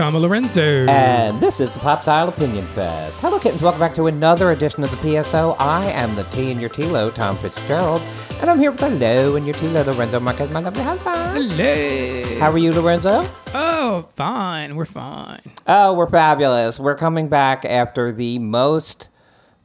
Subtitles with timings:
[0.00, 0.86] Tom Lorenzo.
[0.86, 3.14] And this is the Pop Style Opinion Fest.
[3.18, 3.60] Hello, kittens.
[3.60, 5.54] Welcome back to another edition of the PSO.
[5.58, 8.00] I am the T in your T-Lo, Tom Fitzgerald.
[8.40, 11.52] And I'm here with hello in your T-Lo, Lorenzo Marquez, my lovely husband.
[11.52, 12.38] Hello.
[12.40, 13.28] How are you, Lorenzo?
[13.52, 14.74] Oh, fine.
[14.74, 15.42] We're fine.
[15.66, 16.80] Oh, we're fabulous.
[16.80, 19.08] We're coming back after the most,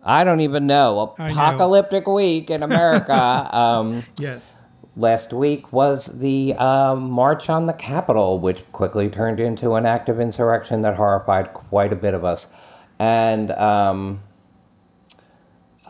[0.04, 1.34] I don't even know, I know.
[1.34, 3.50] apocalyptic week in America.
[3.58, 4.52] um, Yes.
[4.98, 10.10] Last week was the uh, March on the Capitol, which quickly turned into an act
[10.10, 12.48] of insurrection that horrified quite a bit of us.
[13.00, 14.22] And um,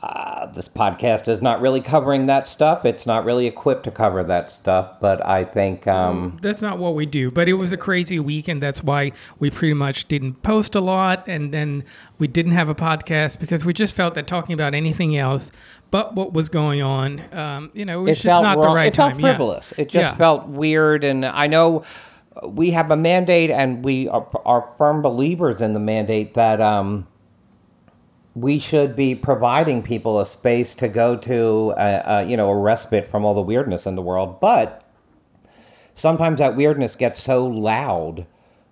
[0.06, 2.86] uh, this podcast is not really covering that stuff.
[2.86, 5.88] It's not really equipped to cover that stuff, but I think.
[5.88, 9.14] Um, That's not what we do, but it was a crazy week, and that's why
[9.40, 11.84] we pretty much didn't post a lot, and then
[12.20, 15.52] we didn't have a podcast because we just felt that talking about anything else
[15.92, 18.70] but what was going on, um, you know, it was it just not wrong.
[18.70, 19.12] the right it time.
[19.12, 19.30] felt yeah.
[19.30, 19.72] frivolous.
[19.78, 20.16] It just Yeah.
[20.18, 21.84] felt weird, and I know
[22.44, 27.08] we have a mandate, and we are, are firm believers in the mandate that um,
[28.36, 32.58] we should be providing people a space to go to, uh, uh, you know, a
[32.58, 34.40] respite from all the weirdness in the world.
[34.42, 34.84] But
[35.94, 38.26] sometimes that weirdness gets so loud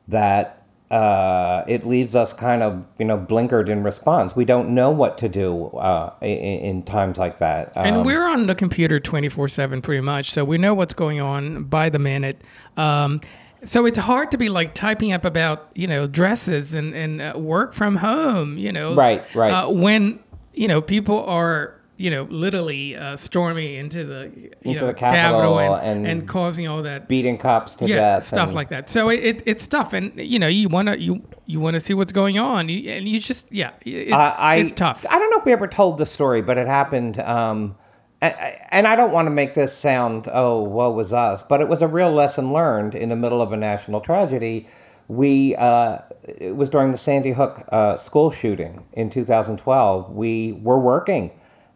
[0.10, 0.60] that
[0.92, 4.36] uh, it leaves us kind of, you know, blinkered in response.
[4.36, 7.72] We don't know what to do uh, in, in times like that.
[7.76, 11.22] And Um, we're on the computer 24 7 pretty much, so we know what's going
[11.22, 12.42] on by the minute.
[12.76, 13.22] Um,
[13.64, 17.34] so it's hard to be like typing up about, you know, dresses and, and uh,
[17.38, 18.96] work from home, you know.
[18.96, 19.52] Right, right.
[19.52, 20.20] Uh, when,
[20.54, 24.94] you know, people are, you know, literally uh, storming into the, you Into know, the
[24.94, 28.26] Capitol and, and- and causing all that beating cops to yeah, death.
[28.26, 28.90] stuff and- like that.
[28.90, 32.12] So it, it it's tough, and you know you wanna you you wanna see what's
[32.12, 35.06] going on, you, and you just yeah, it, I, I, it's tough.
[35.10, 37.20] I don't know if we ever told the story, but it happened.
[37.20, 37.76] Um,
[38.24, 41.82] and, I don't want to make this sound, oh, woe was us, but it was
[41.82, 44.68] a real lesson learned in the middle of a national tragedy.
[45.08, 50.12] We, uh, it was during the Sandy Hook uh, school shooting in 2012.
[50.12, 51.32] We were working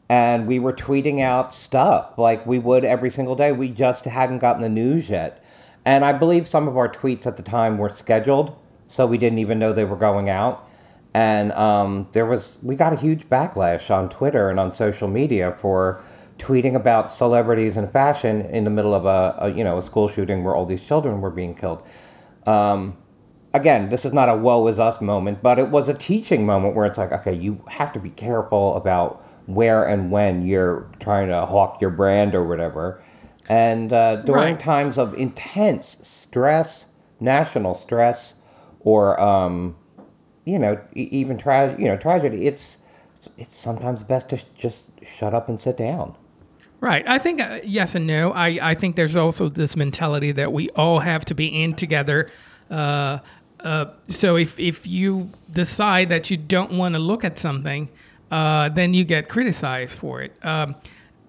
[0.10, 3.52] and we were tweeting out stuff like we would every single day.
[3.52, 5.44] We just hadn't gotten the news yet.
[5.84, 8.56] And I believe some of our tweets at the time were scheduled,
[8.88, 10.68] so we didn't even know they were going out
[11.18, 15.58] and um, there was we got a huge backlash on Twitter and on social media
[15.60, 16.00] for
[16.38, 20.08] tweeting about celebrities and fashion in the middle of a, a you know a school
[20.08, 21.84] shooting where all these children were being killed.
[22.46, 22.98] Um,
[23.54, 26.76] again, this is not a woe is us moment, but it was a teaching moment
[26.76, 31.30] where it's like, okay, you have to be careful about where and when you're trying
[31.30, 33.02] to hawk your brand or whatever.
[33.50, 34.60] And uh, during Right.
[34.60, 36.86] times of intense stress,
[37.20, 38.34] national stress,
[38.82, 39.76] or um,
[40.46, 42.78] you know, even tra- you know, tragedy, it's
[43.38, 46.16] it's sometimes best to sh- just shut up and sit down.
[46.80, 47.08] Right.
[47.08, 48.32] I think uh, yes and no.
[48.32, 52.30] I, I think there's also this mentality that we all have to be in together.
[52.70, 53.20] Uh,
[53.62, 57.90] uh, so if if you decide that you don't want to look at something,
[58.30, 60.34] uh, then you get criticized for it.
[60.44, 60.76] Um,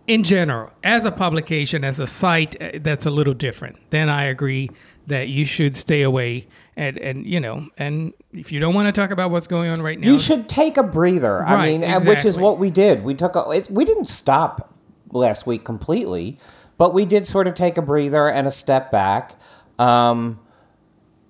[0.06, 3.78] in general, as a publication, as a site, uh, that's a little different.
[3.90, 4.70] Then I agree
[5.06, 6.46] that you should stay away.
[6.76, 9.82] And, and you know, and if you don't want to talk about what's going on
[9.82, 11.44] right now, You should take a breather.
[11.44, 13.02] I mean, and which is what we did.
[13.02, 14.74] We took a, it, we didn't stop
[15.12, 16.38] last week completely,
[16.76, 19.34] but we did sort of take a breather and a step back.
[19.78, 20.38] Um,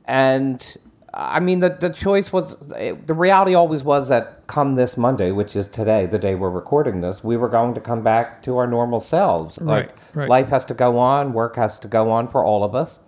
[0.05, 0.65] and
[1.15, 5.57] I mean, the the choice was the reality always was that come this Monday, which
[5.57, 8.67] is today, the day we're recording this, we were going to come back to our
[8.67, 9.59] normal selves.
[9.61, 10.29] Right, like right.
[10.29, 13.01] life has to go on, work has to go on for all of us,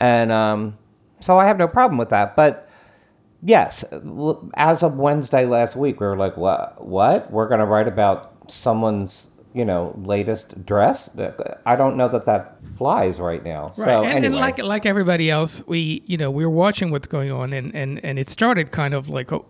[0.00, 0.76] and um,
[1.20, 2.36] so I have no problem with that.
[2.36, 2.68] But
[3.42, 3.84] yes,
[4.54, 6.84] as of Wednesday last week, we were like, what?
[6.84, 7.30] What?
[7.30, 11.08] We're going to write about someone's, you know, latest dress?
[11.64, 13.72] I don't know that that flies right now.
[13.78, 13.86] Right.
[13.86, 17.06] So and, anyway, and like like everybody else, we you know we were watching what's
[17.06, 19.46] going on, and and and it started kind of like oh,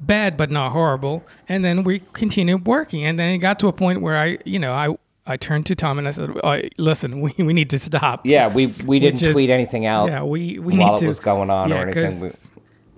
[0.00, 3.72] bad but not horrible, and then we continued working, and then it got to a
[3.72, 4.96] point where I you know I
[5.26, 8.48] I turned to Tom and I said, oh, "Listen, we, we need to stop." yeah,
[8.52, 10.08] we we didn't Which is- tweet anything out.
[10.08, 12.20] Yeah, we we while need it to was going on or yeah, anything.
[12.20, 12.48] 'cause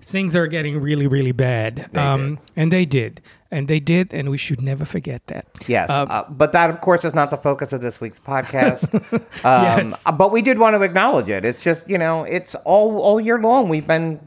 [0.00, 3.22] Things are getting really, really bad, um, and they did,
[3.54, 5.46] and they did, and we should never forget that.
[5.66, 8.92] Yes, Uh, uh, but that, of course, is not the focus of this week's podcast.
[9.44, 10.02] um, Yes.
[10.04, 11.44] uh, But we did want to acknowledge it.
[11.44, 13.68] It's just, you know, it's all all year long.
[13.68, 14.20] We've been,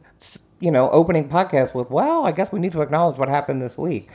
[0.60, 3.78] you know, opening podcasts with, well, I guess we need to acknowledge what happened this
[3.78, 4.10] week.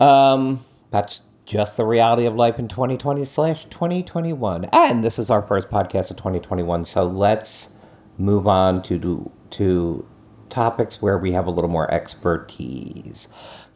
[0.00, 4.64] Um, that's just the reality of life in 2020 slash 2021.
[4.72, 6.84] And this is our first podcast of 2021.
[6.84, 7.68] So let's
[8.18, 10.06] move on to do, to
[10.48, 13.28] topics where we have a little more expertise.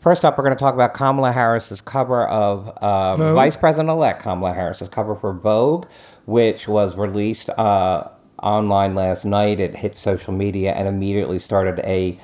[0.05, 4.21] First up, we're going to talk about Kamala Harris's cover of uh, Vice President elect
[4.23, 5.87] Kamala Harris's cover for Vogue,
[6.27, 8.09] which was released uh,
[8.43, 9.61] online last night.
[9.61, 12.19] It hit social media and immediately started a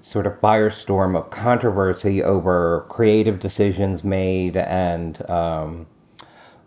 [0.00, 5.28] sort of firestorm of controversy over creative decisions made and.
[5.28, 5.86] Um,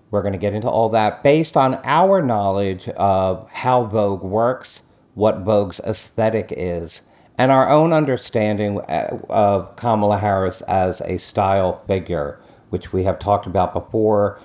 [0.09, 4.81] we're going to get into all that based on our knowledge of how Vogue works,
[5.15, 7.01] what Vogue's aesthetic is,
[7.37, 12.39] and our own understanding uh, of Kamala Harris as a style figure,
[12.69, 14.39] which we have talked about before,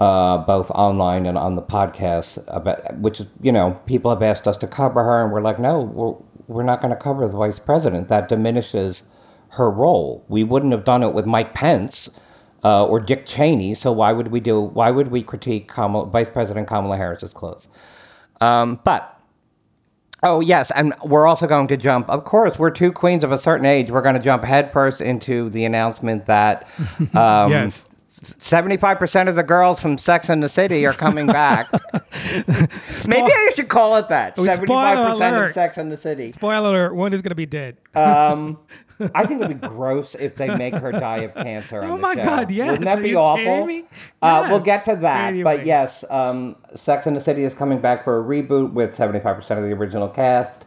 [0.00, 2.42] uh, both online and on the podcast.
[2.48, 5.80] About which you know people have asked us to cover her, and we're like, no,
[5.80, 6.14] we're
[6.48, 8.08] we're not going to cover the vice president.
[8.08, 9.02] That diminishes
[9.50, 10.24] her role.
[10.28, 12.10] We wouldn't have done it with Mike Pence
[12.64, 13.74] uh, or Dick Cheney.
[13.74, 14.60] So why would we do?
[14.60, 17.68] Why would we critique Kamala, Vice President Kamala Harris's clothes?
[18.40, 19.15] Um, but
[20.26, 22.10] oh yes, and we're also going to jump.
[22.10, 23.90] Of course, we're two queens of a certain age.
[23.90, 26.68] We're going to jump headfirst into the announcement that
[27.14, 27.88] um, yes.
[28.34, 31.68] 75% of the girls from Sex and the City are coming back.
[33.06, 34.34] Maybe I should call it that.
[34.38, 35.46] Oh, spoiler 75% alert.
[35.48, 36.32] of Sex and the City.
[36.32, 37.76] Spoiler alert: one is going to be dead.
[37.94, 38.58] Um,
[39.14, 41.82] I think it would be gross if they make her die of cancer.
[41.82, 42.24] On Oh the my show.
[42.24, 42.68] God, yes.
[42.70, 43.66] Wouldn't that Are be awful?
[43.66, 43.84] me?
[44.22, 45.28] Uh, we'll get to that.
[45.28, 45.42] Anyway.
[45.58, 49.36] But yes, um, Sex and the City is coming back for a reboot with 75%
[49.58, 50.64] of the original cast.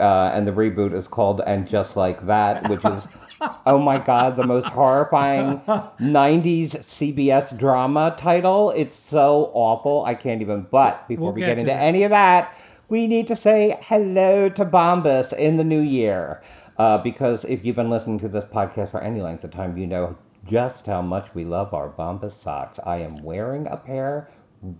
[0.00, 3.06] Uh, and the reboot is called And Just Like That, which is,
[3.66, 5.58] oh my God, the most horrifying
[6.00, 8.70] 90s CBS drama title.
[8.70, 10.04] It's so awful.
[10.04, 10.66] I can't even.
[10.70, 11.80] But before We'll we get get into that.
[11.82, 12.56] any of that,
[12.88, 16.42] we need to say hello to Bombas in the new year.
[16.78, 19.86] Uh, because if you've been listening to this podcast for any length of time, you
[19.86, 20.16] know
[20.46, 22.78] just how much we love our Bombas socks.
[22.84, 24.28] I am wearing a pair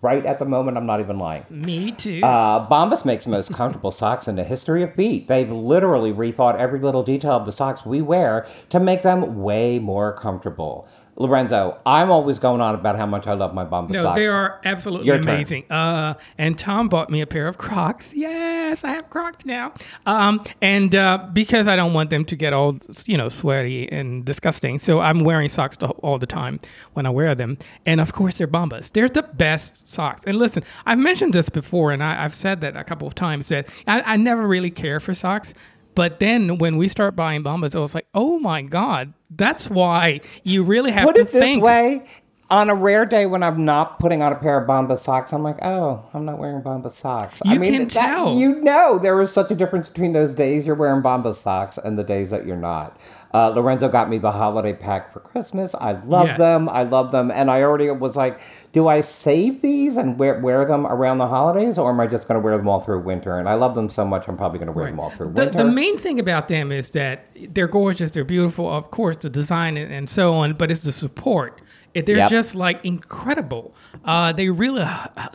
[0.02, 0.76] right at the moment.
[0.76, 1.44] I'm not even lying.
[1.50, 2.20] Me too.
[2.22, 5.28] Uh, Bombas makes the most comfortable socks in the history of feet.
[5.28, 9.78] They've literally rethought every little detail of the socks we wear to make them way
[9.78, 10.88] more comfortable.
[11.18, 14.16] Lorenzo, I'm always going on about how much I love my Bombas no, socks.
[14.16, 15.70] they are absolutely Your amazing.
[15.70, 18.12] Uh, and Tom bought me a pair of Crocs.
[18.14, 19.72] Yes, I have Crocs now.
[20.04, 22.76] Um, and uh, because I don't want them to get all
[23.06, 26.60] you know sweaty and disgusting, so I'm wearing socks to, all the time
[26.92, 27.56] when I wear them.
[27.86, 28.92] And of course, they're Bombas.
[28.92, 30.22] They're the best socks.
[30.26, 33.48] And listen, I've mentioned this before, and I, I've said that a couple of times
[33.48, 35.54] that I, I never really care for socks.
[35.96, 40.20] But then when we start buying Bombas, I was like, oh my god, that's why
[40.44, 41.64] you really have Put to it this think.
[41.64, 42.04] way.
[42.48, 45.42] On a rare day when I'm not putting on a pair of Bombas socks, I'm
[45.42, 47.40] like, oh, I'm not wearing Bombas socks.
[47.44, 48.38] I You mean, can that- tell.
[48.38, 51.98] You know, there is such a difference between those days you're wearing Bombas socks and
[51.98, 52.96] the days that you're not.
[53.34, 55.74] Uh, Lorenzo got me the holiday pack for Christmas.
[55.78, 56.38] I love Yes.
[56.38, 56.68] them.
[56.68, 57.30] I love them.
[57.30, 58.40] And I already was like,
[58.72, 62.28] do I save these and wear, wear them around the holidays or am I just
[62.28, 63.36] going to wear them all through winter?
[63.38, 65.42] And I love them so much, I'm probably going to wear them all through The,
[65.44, 65.58] winter.
[65.58, 69.76] the main thing about them is that they're gorgeous, they're beautiful, of course, the design
[69.76, 71.60] and, and so on, but it's the support.
[71.94, 72.28] They're Yep.
[72.30, 73.74] just like incredible.
[74.04, 74.84] Uh, they really,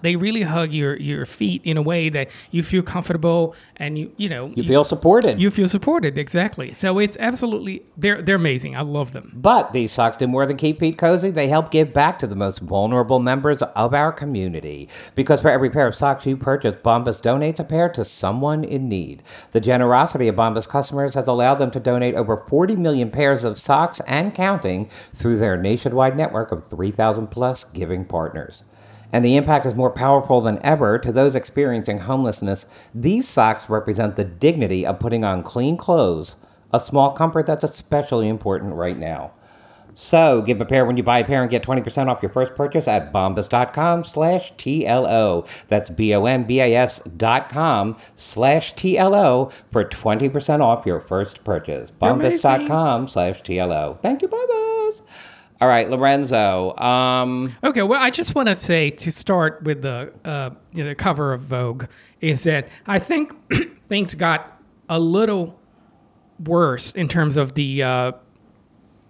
[0.03, 4.11] they really hug your, your feet in a way that you feel comfortable and you,
[4.17, 5.41] you know, you feel supported.
[5.41, 6.19] you feel supported.
[6.19, 6.71] Exactly.
[6.73, 8.75] So it's absolutely, they're, they're amazing.
[8.75, 9.31] I love them.
[9.35, 11.29] But these socks do more than keep feet cozy.
[11.29, 14.89] They help give back to the most vulnerable members of our community.
[15.15, 18.89] Because for every pair of socks you purchase, Bombas donates a pair to someone in
[18.89, 19.23] need.
[19.51, 23.59] The generosity of Bombas customers has allowed them to donate over 40 million pairs of
[23.59, 28.63] socks and counting through their nationwide network of 3,000 plus giving partners.
[29.13, 32.65] And the impact is more powerful than ever to those experiencing homelessness.
[32.95, 36.37] These socks represent the dignity of putting on clean clothes,
[36.73, 39.31] a small comfort that's especially important right now.
[39.93, 42.55] So, give a pair when you buy a pair and get 20% off your first
[42.55, 45.45] purchase at bombas.com slash TLO.
[45.67, 51.91] That's B-O-M-B-A-S dot com slash TLO for 20% off your first purchase.
[51.91, 54.01] Bombas.com slash TLO.
[54.01, 55.01] Thank you, Bombas.
[55.59, 56.75] All right, Lorenzo.
[56.77, 60.95] Um, Okay, well, I just want to say to start with the uh, you know,
[60.95, 61.85] cover of Vogue
[62.21, 63.33] is that I think
[63.89, 64.59] things got
[64.89, 65.59] a little
[66.45, 68.11] worse in terms of the uh,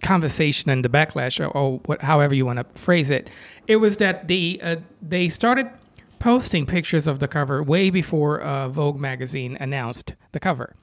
[0.02, 3.30] conversation and the backlash, or, or what, however you want to phrase it.
[3.66, 5.70] It was that the uh, they started
[6.18, 10.76] posting pictures of the cover way before uh, Vogue magazine announced the cover.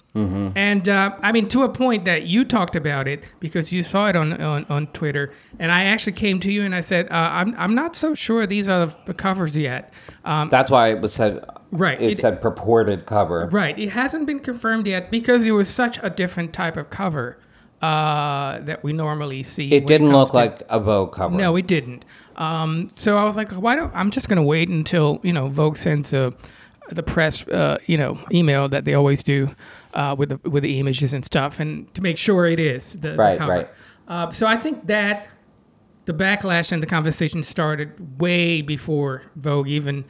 [0.58, 4.10] And uh, I mean, to a point that you talked about it because you saw
[4.10, 7.30] it on, on, on Twitter, and I actually came to you and I said, uh,
[7.32, 9.94] "I'm I'm not so sure these are the covers yet."
[10.26, 13.48] Um, that's why it was said, Right, It's it- said purported cover.
[13.52, 13.78] Right.
[13.78, 17.38] It hasn't been confirmed yet because it was such a different type of cover
[17.82, 19.72] uh, that we normally see.
[19.72, 21.36] It didn't comes look to- like a Vogue cover.
[21.38, 22.06] No, it didn't.
[22.36, 25.48] Um, so I was like, why don't I'm just going to wait until you know
[25.48, 26.34] Vogue sends a,
[26.90, 29.54] the press uh, you know email that they always do
[29.94, 33.10] uh, with the with the images and stuff, and to make sure it is the,
[33.12, 33.52] the Right, cover.
[33.52, 33.70] right.
[34.08, 35.28] Uh, so I think that
[36.06, 40.04] the backlash and the conversation started way before Vogue even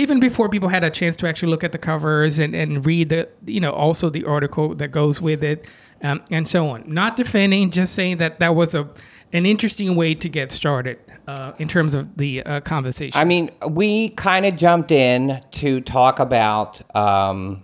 [0.00, 3.10] even before people had a chance to actually look at the covers and, and read
[3.10, 5.68] the, you know, also the article that goes with it,
[6.02, 6.84] um, and so on.
[6.86, 8.88] Not defending, just saying that that was a
[9.32, 13.16] an interesting way to get started uh, in terms of the uh, conversation.
[13.16, 17.62] I mean, we kind of jumped in to talk about um,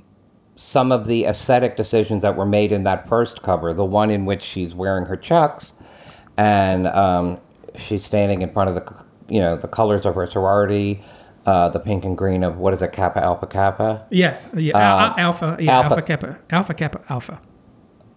[0.54, 4.26] some of the aesthetic decisions that were made in that first cover, the one in
[4.26, 5.72] which she's wearing her chucks
[6.36, 7.40] and um,
[7.76, 11.02] she's standing in front of the, you know, the colors of her sorority.
[11.46, 14.04] Uh, the pink and green of what is it, Kappa Alpha Kappa?
[14.10, 15.90] yes, yeah, Uh, alpha, yeah, alpha.
[15.90, 16.02] alpha.
[16.02, 17.40] kappa, alpha kappa, alpha.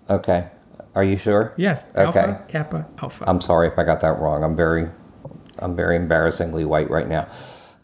[0.09, 0.47] Okay,
[0.95, 1.53] are you sure?
[1.55, 2.19] Yes, Okay.
[2.19, 3.25] alpha kappa, alpha.
[3.27, 4.43] I'm sorry if I got that wrong.
[4.43, 4.89] I'm very,
[5.59, 7.27] I'm very embarrassingly white right now.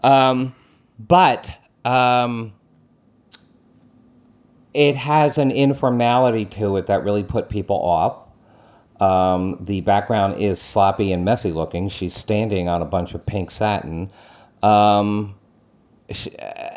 [0.04, 0.56] Um,
[0.98, 1.52] but
[1.86, 2.54] um,
[4.74, 8.18] it has an informality to it that really put people off.
[9.00, 11.90] Um, the background is sloppy and messy looking.
[11.90, 14.10] She's standing on a bunch of pink satin.
[14.66, 15.36] Um,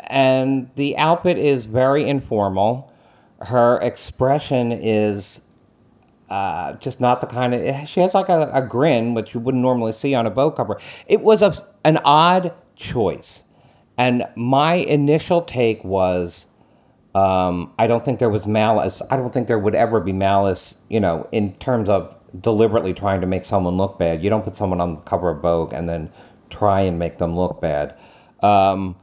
[0.07, 2.93] and the outfit is very informal.
[3.41, 5.39] Her expression is
[6.29, 7.89] uh, just not the kind of.
[7.89, 10.79] She has like a, a grin, which you wouldn't normally see on a Vogue cover.
[11.07, 13.43] It was a, an odd choice.
[13.97, 16.45] And my initial take was
[17.15, 19.01] um, I don't think there was malice.
[19.09, 23.21] I don't think there would ever be malice, you know, in terms of deliberately trying
[23.21, 24.23] to make someone look bad.
[24.23, 26.11] You don't put someone on the cover of Vogue and then
[26.49, 27.95] try and make them look bad.
[28.41, 28.95] Um,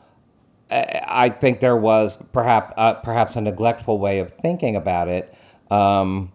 [0.71, 5.33] I think there was perhaps uh, perhaps a neglectful way of thinking about it.
[5.71, 6.33] Um,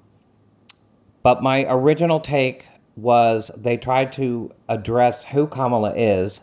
[1.24, 2.66] but my original take
[2.96, 6.42] was they tried to address who Kamala is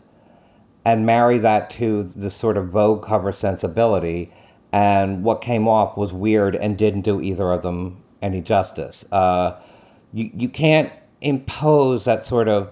[0.85, 4.31] and marry that to the sort of Vogue cover sensibility.
[4.71, 9.03] And what came off was weird and didn't do either of them any justice.
[9.11, 9.59] Uh,
[10.13, 12.71] you, you can't impose that sort of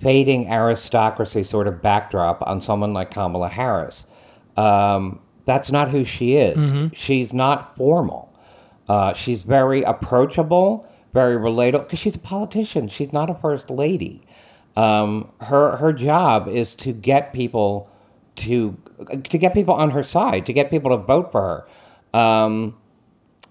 [0.00, 4.06] fading aristocracy sort of backdrop on someone like Kamala Harris.
[4.56, 6.56] Um, that's not who she is.
[6.94, 8.32] She's not formal.
[8.88, 12.88] Uh, she's very approachable, very relatable, because she's a politician.
[12.88, 14.22] She's not a first lady.
[14.76, 17.88] Um, her her job is to get people
[18.36, 18.76] to
[19.24, 21.66] to get people on her side, to get people to vote for
[22.12, 22.18] her.
[22.18, 22.76] Um,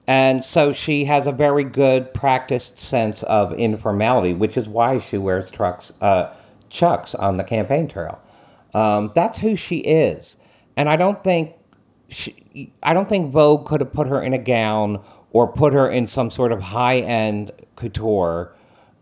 [0.08, 5.18] and so she has a very good practiced sense of informality, which is why she
[5.18, 6.34] wears trucks, uh,
[6.70, 8.20] chucks on the campaign trail.
[8.74, 10.38] Um, that's who she is,
[10.76, 11.54] and I don't think
[12.10, 15.90] she, I don't think Vogue could have put her in a gown or put her
[15.90, 18.54] in some sort of high end couture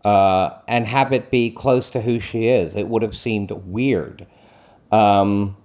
[0.04, 2.74] uh, and have it be close to who she is.
[2.74, 4.26] It would have seemed weird.
[4.90, 5.56] Um,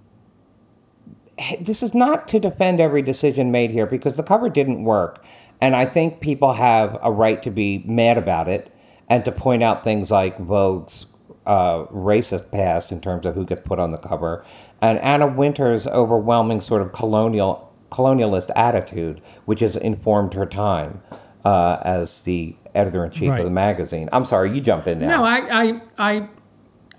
[1.60, 5.24] this is not to defend every decision made here because the cover didn't work.
[5.60, 8.72] And I think people have a right to be mad about it
[9.08, 11.06] and to point out things like Vogue's
[11.46, 14.44] uh, racist past in terms of who gets put on the cover
[14.80, 21.00] and Anna Wintour's overwhelming sort of colonial colonialist attitude, which has informed her time
[21.44, 23.38] uh, as the editor in chief Right.
[23.40, 24.08] of the magazine.
[24.12, 25.08] I'm sorry, you jump in now.
[25.08, 26.28] No, I, I, I,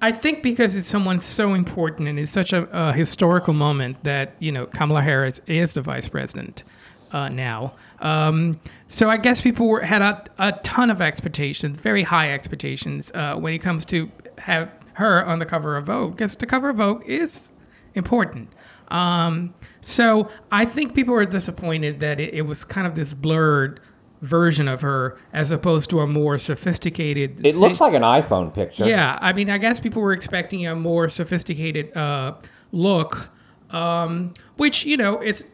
[0.02, 4.34] I think because it's someone so important and it's such a, a historical moment that
[4.40, 6.64] you know Kamala Harris is the vice president
[7.12, 7.74] uh, now.
[8.00, 13.12] Um, so I guess people were, had a, a ton of expectations, very high expectations
[13.14, 16.70] uh, when it comes to have her on the cover of Vogue, because the cover
[16.70, 17.52] of Vogue is
[17.96, 18.50] important.
[18.90, 23.80] Um, so I think people were disappointed that it, it was kind of this blurred
[24.22, 27.46] version of her as opposed to a more sophisticated.
[27.46, 28.86] it looks like an iPhone picture.
[28.86, 32.34] Yeah, I mean, I guess people were expecting a more sophisticated uh,
[32.72, 33.30] look,
[33.72, 35.46] um, which you know, it's.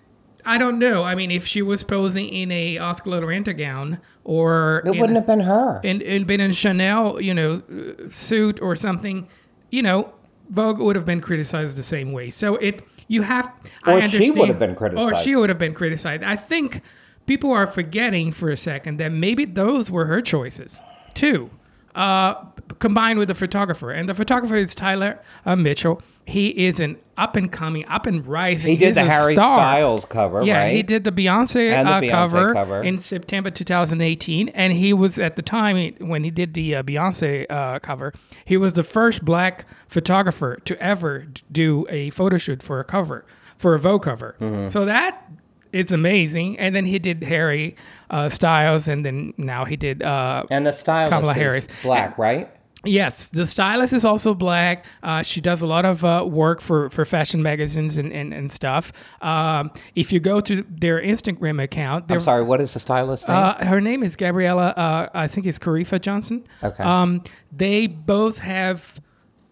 [0.46, 1.04] I don't know.
[1.04, 4.92] I mean, if she was posing in a Oscar de la Renta gown or It
[4.92, 5.82] wouldn't have been her.
[5.84, 9.28] and, and been in Chanel, you know, uh, suit or something,
[9.72, 10.14] you know,
[10.50, 12.30] Vogue would have been criticized the same way.
[12.30, 13.52] So it, you have,
[13.84, 16.22] I Or she understand, would have been criticized, Or she would have been criticized.
[16.24, 16.82] I think
[17.26, 20.84] people are forgetting for a second that maybe those were her choices
[21.16, 21.50] too.
[21.96, 22.36] Uh,
[22.80, 26.02] combined with the photographer, and the photographer is Tyler uh, Mitchell.
[26.26, 28.72] He is an up and coming, up and rising.
[28.74, 29.56] He did He's the Harry star.
[29.58, 30.76] Styles cover, Yeah, right?
[30.76, 32.84] he did the Beyonce, And the uh, Beyonce cover, cover.
[32.84, 37.46] in September 2018, and he was at the time when he did the uh, Beyonce
[37.50, 38.14] uh, cover.
[38.44, 43.26] He was the first black photographer to ever do a photo shoot for a cover
[43.58, 44.36] for a Vogue cover.
[44.42, 44.70] Mm-hmm.
[44.70, 45.30] So that
[45.76, 46.58] it's amazing.
[46.60, 47.76] And then he did Harry
[48.10, 50.02] uh, Styles, and then now he did.
[50.02, 51.68] Uh, And the stylist Kamala is Harris.
[51.84, 52.50] black, right?
[52.88, 54.86] Yes, the stylist is also black.
[55.02, 58.52] Uh, she does a lot of uh, work for, for fashion magazines and, and, and
[58.52, 58.94] stuff.
[59.22, 63.36] Um, if you go to their Instagram account, I'm sorry, what is the stylist name?
[63.38, 64.68] uh, her name is Gabriella.
[64.78, 66.46] Uh, I think it's Karefa Johnson.
[66.64, 66.84] Okay.
[66.84, 69.02] Um, they both have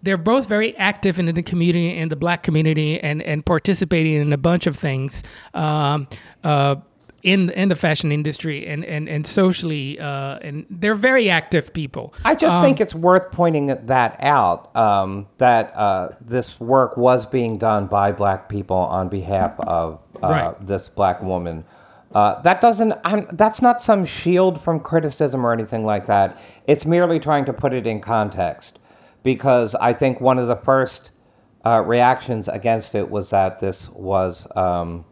[0.03, 4.31] they're both very active in the community, in the black community, and and participating in
[4.33, 5.24] a bunch of things.
[5.53, 6.07] Um,
[6.43, 6.75] uh,
[7.24, 12.13] in in the fashion industry and and and socially, uh, and they're very active people.
[12.25, 17.57] I just think it's worth pointing that out um, that uh, this work was being
[17.57, 20.65] done by black people on behalf of uh, Right.
[20.67, 21.63] this black woman.
[22.13, 22.93] Uh, that doesn't.
[23.05, 26.38] I'm, that's not some shield from criticism or anything like that.
[26.67, 28.79] It's merely trying to put it in context,
[29.24, 31.12] because I think one of the first
[31.65, 34.48] uh, reactions against it was that this was.
[34.56, 35.06] Um,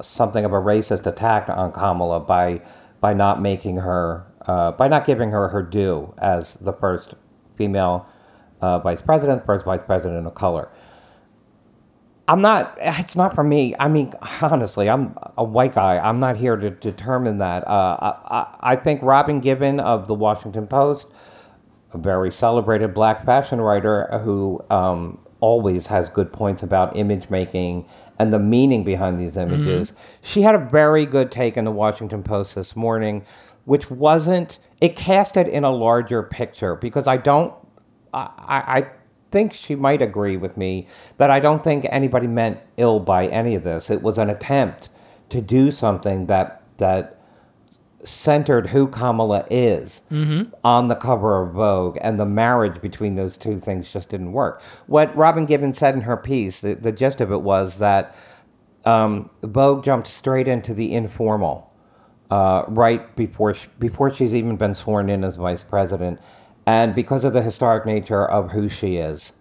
[0.00, 2.62] something of a racist attack on Kamala by
[3.00, 7.14] by not making her uh, by not giving her her due as the first
[7.56, 8.06] female
[8.60, 10.70] uh, vice president, first vice president of color.
[12.26, 12.78] I'm not.
[12.80, 13.74] It's not for me.
[13.78, 15.98] I mean, honestly, I'm a white guy.
[15.98, 17.68] I'm not here to determine that.
[17.68, 21.08] Uh, I, I, I think Robin Givhan of the Washington Post,
[21.94, 27.86] a very celebrated black fashion writer who um, always has good points about image making
[28.18, 29.92] and the meaning behind these images.
[30.22, 33.24] She had a very good take in the Washington Post this morning,
[33.64, 34.58] which wasn't.
[34.80, 37.54] It cast it in a larger picture because I don't.
[38.12, 38.90] I, I I
[39.30, 40.86] think she might agree with me
[41.16, 43.90] that I don't think anybody meant ill by any of this.
[43.90, 44.88] It was an attempt
[45.30, 47.20] to do something that that
[48.04, 50.02] centered who Kamala is
[50.62, 54.60] on the cover of Vogue, and the marriage between those two things just didn't work.
[54.86, 58.14] What Robin Gibbons said in her piece, the, the gist of it was that
[58.84, 61.70] um, Vogue jumped straight into the informal
[62.30, 66.20] uh, right before sh before she's even been sworn in as vice president,
[66.66, 69.32] and because of the historic nature of who she is.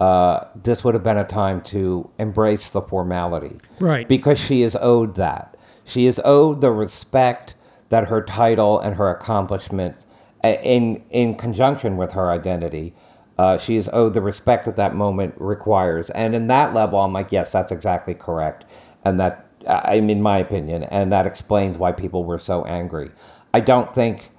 [0.00, 4.08] Uh, this would have been a time to embrace the formality Right.
[4.08, 5.56] because she is owed that.
[5.84, 7.54] She is owed the respect
[7.92, 9.96] that her title and her accomplishment,
[10.42, 12.94] in in conjunction with her identity,
[13.38, 16.10] uh, she is owed the respect that that moment requires.
[16.10, 18.64] And in that level, I'm like, yes, that's exactly correct,
[19.04, 23.10] and that I mean, my opinion, and that explains why people were so angry.
[23.54, 24.30] I don't think.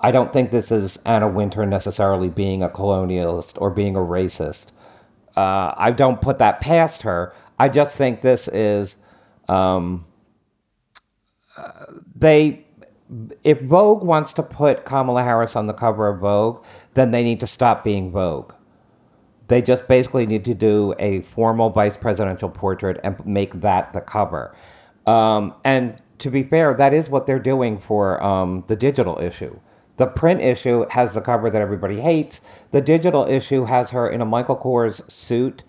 [0.00, 4.66] I don't think this is Anna Wintour necessarily being a colonialist or being a racist.
[5.36, 7.34] Uh, I don't put that past her.
[7.58, 8.96] I just think this is
[9.48, 10.06] um,
[11.56, 12.64] uh, they.
[13.42, 16.62] If Vogue wants to put Kamala Harris on the cover of Vogue,
[16.94, 18.52] then they need to stop being Vogue.
[19.48, 24.00] They just basically need to do a formal vice presidential portrait and make that the
[24.02, 24.54] cover.
[25.06, 29.58] Um, and to be fair, that is what they're doing for um, the digital issue.
[29.96, 32.40] The print issue has the cover that everybody hates.
[32.70, 35.64] The digital issue has her in a Michael Kors suit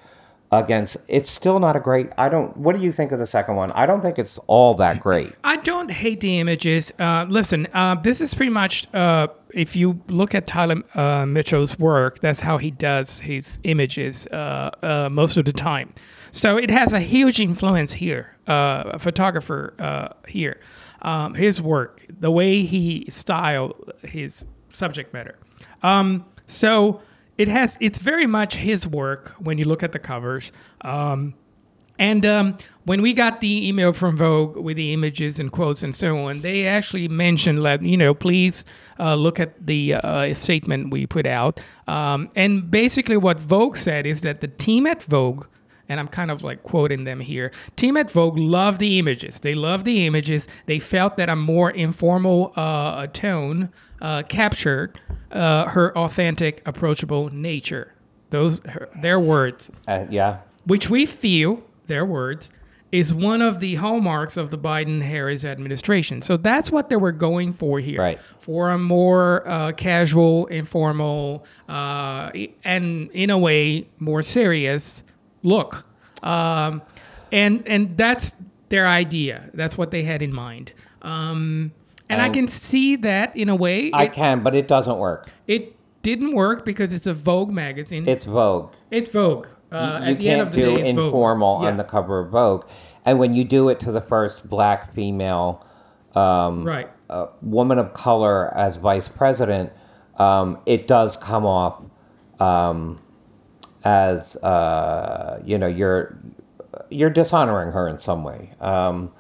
[0.52, 0.98] against.
[1.08, 2.10] It's still not a great.
[2.18, 2.56] I don't.
[2.58, 3.72] What do you think of the second one?
[3.72, 5.34] I don't think it's all that great.
[5.44, 6.92] I don't hate the images.
[7.00, 8.88] Uh, listen, uh, this is pretty much.
[8.94, 14.28] Uh, if you look at Tyler uh, Mitchell's work, that's how he does his images
[14.28, 15.90] uh, uh, most of the time.
[16.32, 18.36] So it has a huge influence here.
[18.48, 20.60] Uh, a photographer uh, here,
[21.04, 25.38] um, his work, the way he styled his subject matter.
[25.84, 27.02] Um, so
[27.40, 27.78] it has.
[27.80, 30.52] It's very much his work when you look at the covers.
[30.82, 31.34] Um,
[31.98, 35.96] and um, when we got the email from Vogue with the images and quotes and
[35.96, 38.66] so on, they actually mentioned that, you know, please
[39.00, 41.62] uh, look at the uh, statement we put out.
[41.88, 45.46] Um, and basically, what Vogue said is that the team at Vogue,
[45.90, 49.40] and I'm kind of like quoting them here, team at Vogue loved the images.
[49.42, 50.48] They loved the images.
[50.68, 53.70] They felt that a more informal uh, tone
[54.02, 57.94] uh, captured uh, her authentic, approachable nature.
[58.30, 60.38] Those her, their words Uh, yeah.
[60.66, 62.52] which we feel, their words,
[62.92, 66.22] is one of the hallmarks of the Biden Harris administration.
[66.24, 68.00] So that's what they were going for here.
[68.00, 68.20] Right.
[68.40, 72.32] For a more uh, casual, informal, uh,
[72.64, 75.04] and in a way, more serious
[75.44, 75.86] look.
[76.24, 76.82] Um,
[77.32, 78.36] and, and that's
[78.70, 79.50] their idea.
[79.54, 80.74] That's what they had in mind.
[81.02, 81.72] Um,
[82.10, 83.92] and I can see that in a way.
[83.94, 85.30] I It, can, but it doesn't work.
[85.48, 88.08] it didn't work because it's a Vogue magazine.
[88.08, 88.72] It's Vogue.
[88.90, 89.48] it's Vogue.
[89.72, 91.06] Uh, you at the end can't of the do day, it's Vogue.
[91.06, 91.68] informal Yeah.
[91.70, 92.66] on the cover of Vogue.
[93.06, 95.66] And when you do it to the first black female
[96.16, 96.90] um, Right.
[97.10, 99.72] uh, woman of color as vice president,
[100.18, 101.82] um, it does come off
[102.40, 103.00] um,
[103.84, 106.18] as uh, you know you're
[106.90, 108.52] you're dishonoring her in some way.
[108.60, 109.12] Um,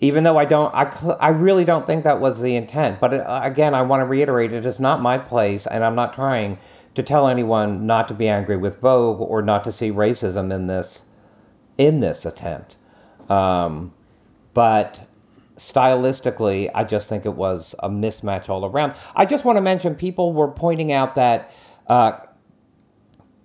[0.00, 0.84] even though I don't, I,
[1.20, 2.98] I really don't think that was the intent.
[3.00, 6.12] But uh, again, I want to reiterate, it is not my place, and I'm not
[6.12, 6.58] trying
[6.96, 10.66] to tell anyone not to be angry with Vogue or not to see racism in
[10.66, 11.02] this
[11.78, 12.76] in this attempt.
[13.30, 13.94] Um,
[14.52, 15.08] but
[15.56, 18.94] stylistically, I just think it was a mismatch all around.
[19.14, 21.50] I just want to mention people were pointing out that
[21.86, 22.18] uh,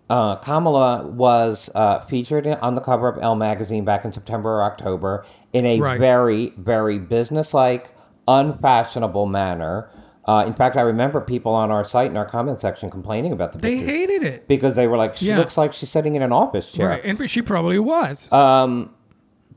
[0.10, 4.50] uh, Kamala was uh, featured in- on the cover of Elle magazine back in September
[4.60, 6.00] or October in a Right.
[6.00, 7.90] very, very businesslike,
[8.28, 9.90] unfashionable manner.
[10.26, 13.54] Uh, in fact, I remember people on our site in our comment section complaining about
[13.54, 14.48] the They hated it.
[14.48, 15.38] because they were like, "She Yeah.
[15.38, 17.02] looks like she's sitting in an office chair." Right.
[17.06, 18.28] And she probably was.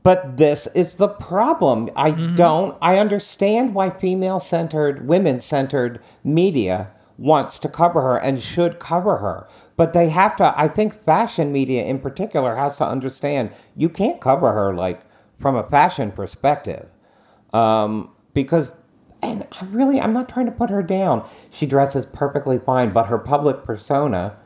[0.03, 1.89] But this is the problem.
[1.95, 6.87] I don't, I understand why female centered, women centered media
[7.19, 9.47] wants to cover her and should cover her.
[9.81, 14.21] But they have to, I think fashion media in particular has to understand you can't
[14.21, 15.01] cover her like
[15.39, 16.85] from a fashion perspective.
[17.51, 18.73] Um, because,
[19.23, 21.27] and I really, I'm not trying to put her down.
[21.49, 24.37] She dresses perfectly fine, but her public persona,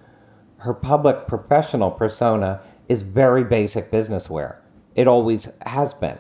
[0.60, 4.62] her public professional persona is very basic business wear.
[4.96, 6.18] It always has been.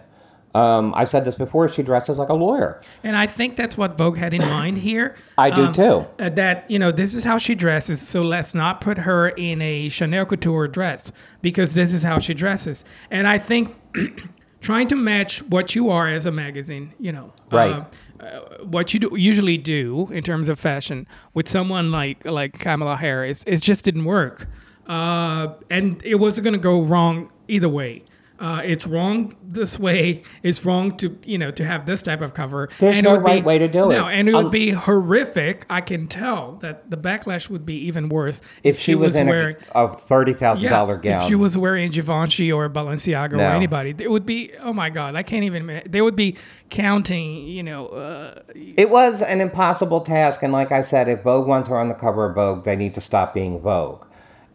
[0.56, 1.68] Um, I've said this before.
[1.68, 2.80] She dresses like a lawyer.
[3.04, 5.15] And I think that's what Vogue had in mind here.
[5.38, 6.06] I do Um, too.
[6.20, 9.62] uh, that you know, this is how she dresses, so let's not put her in
[9.62, 12.86] a Chanel couture dress because this is how she dresses.
[13.12, 13.76] And I think
[14.62, 17.74] trying to match what you are as a magazine, you know, Right.
[17.74, 17.84] uh,
[18.24, 22.96] uh, what you do, usually do in terms of fashion with someone like like Kamala
[22.96, 24.48] Harris, it just didn't work,
[24.88, 28.04] uh, and it wasn't going to go wrong either way.
[28.38, 30.21] Uh, it's wrong this way.
[30.43, 32.69] It's wrong to you know to have this type of cover.
[32.80, 33.95] There's and no would be- right way to do it.
[33.95, 35.65] No, and it would Um, be horrific.
[35.69, 39.56] I can tell that the backlash would be even worse If she, was, in wearing.
[39.74, 43.41] a, a thirty thousand yeah, dollar gown, if she was wearing Givenchy or Balenciaga or
[43.41, 45.82] anybody, it would be oh my god, I can't even.
[45.88, 46.36] They would be
[46.69, 51.48] counting, you know, uh, It was an impossible task, and like I said, if Vogue
[51.48, 54.04] wants her on the cover of Vogue, they need to stop being Vogue.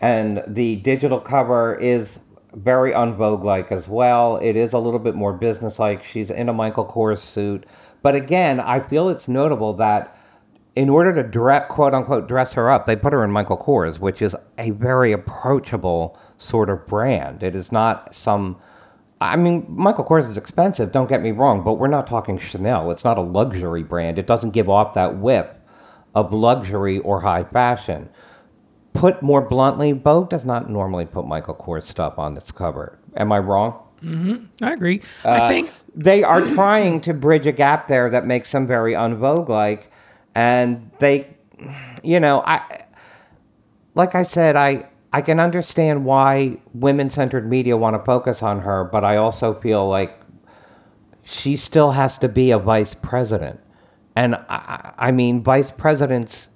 [0.03, 2.19] And the digital cover is
[2.55, 4.37] very unvogue like as well.
[4.39, 6.03] It is a little bit more business like.
[6.03, 7.65] She's in a Michael Kors suit.
[8.03, 10.17] But again, I feel it's notable that
[10.77, 13.99] in order to direct, quote unquote, dress her up, they put her in Michael Kors,
[13.99, 17.43] which is a very approachable sort of brand.
[17.43, 18.57] It is not some.
[19.21, 22.91] I mean, Michael Kors is expensive, don't get me wrong, but we're not talking Chanel.
[22.91, 24.19] It's not a luxury brand.
[24.19, 25.61] It doesn't give off that whip
[26.15, 28.09] of luxury or high fashion.
[29.01, 32.99] Put more bluntly, Vogue does not normally put Michael Kors stuff on its cover.
[33.17, 33.83] Am I wrong?
[34.63, 35.01] I agree.
[35.25, 38.93] Uh, I think they are trying to bridge a gap there that makes them very
[38.93, 39.91] unvogue like
[40.35, 41.27] and they
[42.03, 42.85] you know i
[43.95, 48.85] like i said i i can understand why women-centered media want to focus on her
[48.85, 50.21] but i also feel like
[51.25, 53.61] she still has to be a vice president
[54.17, 56.49] and I I mean vice presidents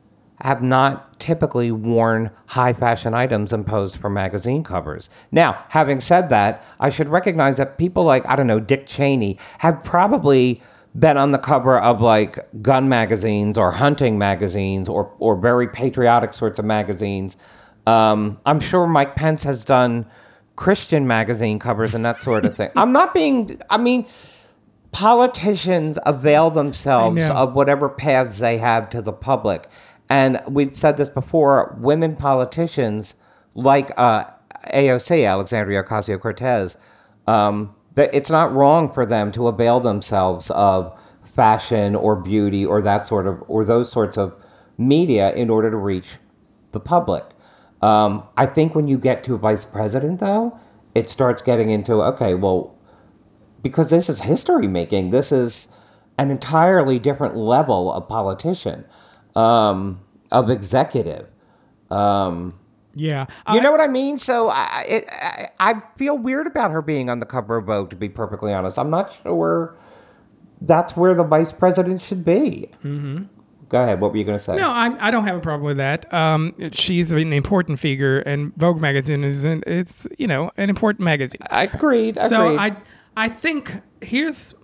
[0.44, 5.08] have not typically worn high fashion items imposed for magazine covers.
[5.32, 9.38] Now, having said that, I should recognize that people like, I don't know, Dick Cheney
[9.60, 10.60] have probably
[10.94, 16.34] been on the cover of like gun magazines or hunting magazines or, or very patriotic
[16.34, 17.38] sorts of magazines.
[17.86, 20.04] Um, I'm sure Mike Pence has done
[20.56, 22.68] Christian magazine covers and that sort of thing.
[22.76, 24.06] I'm not being, I mean,
[24.92, 29.70] politicians avail themselves of whatever paths they have to the public.
[30.10, 33.14] And we've said this before women politicians
[33.54, 34.24] like uh,
[34.72, 36.76] AOC, Alexandria Ocasio Cortez,
[37.26, 42.82] um, that it's not wrong for them to avail themselves of fashion or beauty or
[42.82, 44.34] that sort of, or those sorts of
[44.78, 46.16] media in order to reach
[46.72, 47.24] the public.
[47.82, 50.58] Um, I think when you get to a vice president, though,
[50.94, 52.74] it starts getting into okay, well,
[53.62, 55.10] because this is history making.
[55.10, 55.68] This is
[56.18, 58.84] an entirely different level of politician,
[59.34, 61.26] um, of executive.
[61.90, 62.58] Um,
[62.94, 63.26] yeah.
[63.52, 64.18] you I- know what I mean?
[64.18, 67.90] So I, it, I I feel weird about her being on the cover of Vogue.
[67.90, 69.76] To be perfectly honest, I'm not sure
[70.60, 72.70] that's where the vice president should be.
[72.84, 73.24] Mm-hmm.
[73.68, 74.00] Go ahead.
[74.00, 74.56] What were you going to say?
[74.56, 76.12] No, I, I don't have a problem with that.
[76.12, 81.04] Um, she's an important figure, and Vogue magazine is an, it's you know an important
[81.04, 81.40] magazine.
[81.50, 82.16] I agreed.
[82.16, 82.28] agreed.
[82.28, 82.76] So I
[83.16, 84.54] I think here's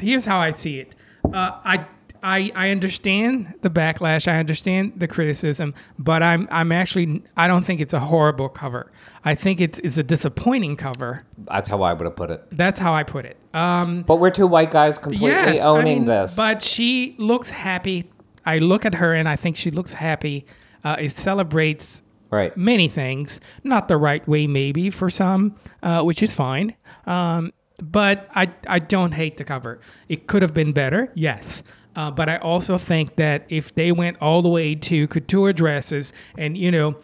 [0.00, 0.94] here's how I see it.
[1.24, 1.86] Uh, I.
[2.22, 4.28] I, I understand the backlash.
[4.28, 8.90] I understand the criticism, but I'm I'm actually I don't think it's a horrible cover.
[9.24, 11.24] I think it's it's a disappointing cover.
[11.38, 12.44] that's how I would have put it.
[12.52, 13.36] That's how I put it.
[13.54, 16.34] Um, But we're two white guys completely yes, I owning mean, this.
[16.36, 18.10] But she looks happy.
[18.46, 20.46] I look at her and I think she looks happy.
[20.82, 22.56] Uh, it celebrates right.
[22.56, 26.74] many things, not the right way, maybe for some, uh, which is fine.
[27.06, 27.52] Um,
[27.82, 29.80] but I, I don't hate the cover.
[30.08, 31.62] It could have been better, yes.
[31.96, 36.12] Uh, but I also think that if they went all the way to couture dresses
[36.38, 36.96] and, you know,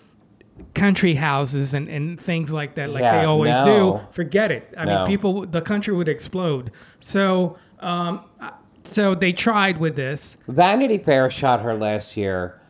[0.75, 3.65] country houses and, and things like that, like Yeah, they always no.
[3.99, 4.73] do, forget it.
[4.77, 4.99] I No.
[4.99, 6.71] mean, people, the country would explode.
[6.99, 8.21] So, um,
[8.85, 10.37] so they tried with this.
[10.49, 12.61] Vanity Fair shot her last year,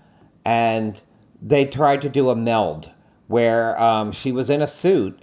[0.45, 1.01] and
[1.43, 2.91] they tried to do a meld
[3.29, 5.21] where um, she was in a suit,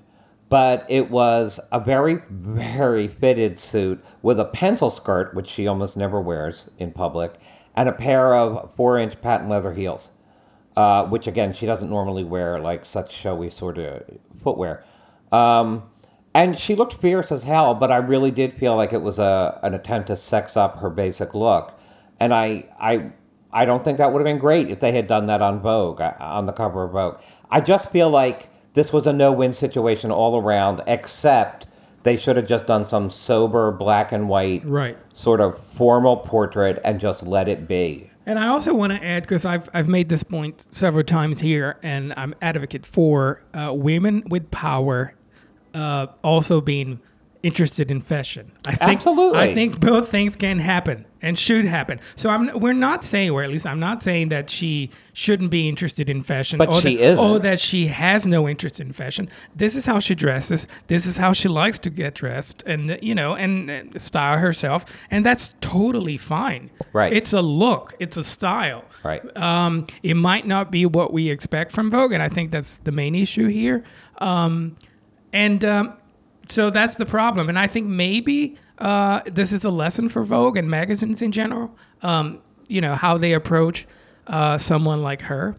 [0.54, 5.98] but it was a very, very fitted suit with a pencil skirt, which she almost
[5.98, 7.34] never wears in public,
[7.76, 10.10] and a pair of four inch patent leather heels,
[10.78, 14.04] uh, which again, she doesn't normally wear like such showy sort of
[14.44, 14.84] footwear.
[15.32, 15.90] Um,
[16.36, 19.60] and she looked fierce as hell, but I really did feel like it was a
[19.64, 21.74] an attempt to sex up her basic look.
[22.20, 23.10] And I I
[23.52, 26.00] I don't think that would have been great if they had done that on Vogue,
[26.00, 27.18] uh, on the cover of Vogue.
[27.50, 31.68] I just feel like this was a no-win situation all around, except
[32.04, 34.98] they should have just done some sober black and white Right.
[35.14, 38.10] sort of formal portrait and just let it be.
[38.26, 41.78] And I also want to add because I've I've made this point several times here,
[41.84, 45.14] and I'm advocate for uh, women with power
[45.74, 47.00] uh, also being
[47.42, 48.52] interested in fashion.
[48.66, 49.40] I think, Absolutely.
[49.40, 52.00] I think both things can happen and should happen.
[52.16, 55.68] So I'm we're not saying, or at least I'm not saying that she shouldn't be
[55.68, 57.26] interested in fashion, But or she that, isn't.
[57.26, 59.30] or that she has no interest in fashion.
[59.56, 60.68] This is how she dresses.
[60.88, 64.86] This is how she likes to get dressed, and you know, and, and style herself,
[65.10, 66.70] and that's totally fine.
[66.92, 67.14] Right.
[67.14, 67.96] It's a look.
[68.00, 68.84] It's a style.
[69.04, 69.24] Right.
[69.38, 72.92] Um, it might not be what we expect from Vogue, and I think that's the
[72.92, 73.84] main issue here.
[74.18, 74.76] Um,
[75.32, 75.94] and um,
[76.50, 77.50] so that's the problem.
[77.50, 81.76] And I think maybe uh, this is a lesson for Vogue and magazines in general.
[82.02, 83.86] Um, you know how they approach
[84.28, 85.56] uh, someone like her.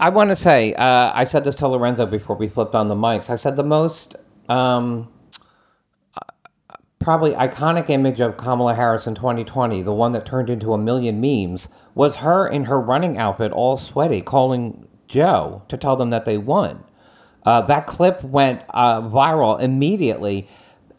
[0.00, 2.94] I want to say, uh, I said this to Lorenzo before we flipped on the
[2.94, 3.30] mics.
[3.30, 4.14] I said the most
[4.48, 5.08] um,
[7.00, 11.20] probably iconic image of Kamala Harris in 2020, the one that turned into a million
[11.20, 16.26] memes, was her in her running outfit, all sweaty, calling Joe to tell them that
[16.26, 16.84] they won.
[17.44, 20.46] Uh, that clip went uh, viral immediately.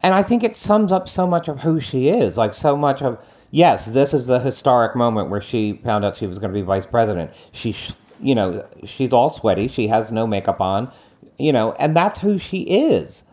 [0.04, 2.38] And I think it sums up so much of who she is.
[2.38, 3.20] Like, so much of,
[3.52, 6.66] yes, this is the historic moment where she found out she was going to be
[6.66, 7.32] vice president.
[7.52, 7.76] She,
[8.20, 9.68] you know, she's all sweaty.
[9.68, 10.92] She has no makeup on,
[11.38, 13.24] you know, and that's who she is.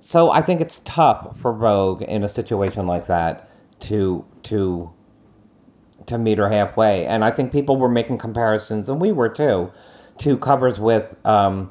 [0.00, 3.48] So I think it's tough for Vogue in a situation like that
[3.80, 4.92] to, to,
[6.06, 7.06] to meet her halfway.
[7.06, 9.70] And I think people were making comparisons, and we were too,
[10.18, 11.70] to covers with, um,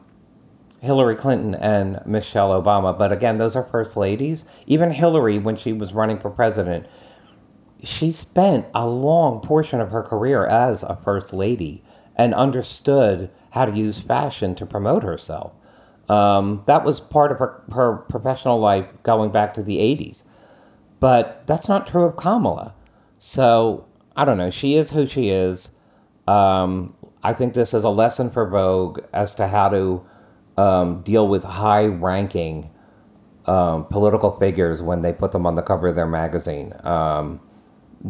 [0.81, 2.97] Hillary Clinton and Michelle Obama.
[2.97, 4.45] But again, those are first ladies.
[4.65, 6.87] Even Hillary, when she was running for president,
[7.83, 11.83] she spent a long portion of her career as a first lady
[12.15, 15.53] and understood how to use fashion to promote herself.
[16.09, 20.23] Um, that was part of her, her professional life going back to the 80s.
[20.99, 22.73] But that's not true of Kamala.
[23.19, 24.51] So I don't know.
[24.51, 25.71] She is who she is.
[26.27, 30.03] Um, I think this is a lesson for Vogue as to how to
[30.57, 32.69] um, deal with high ranking
[33.45, 37.39] um, political figures when they put them on the cover of their magazine, um,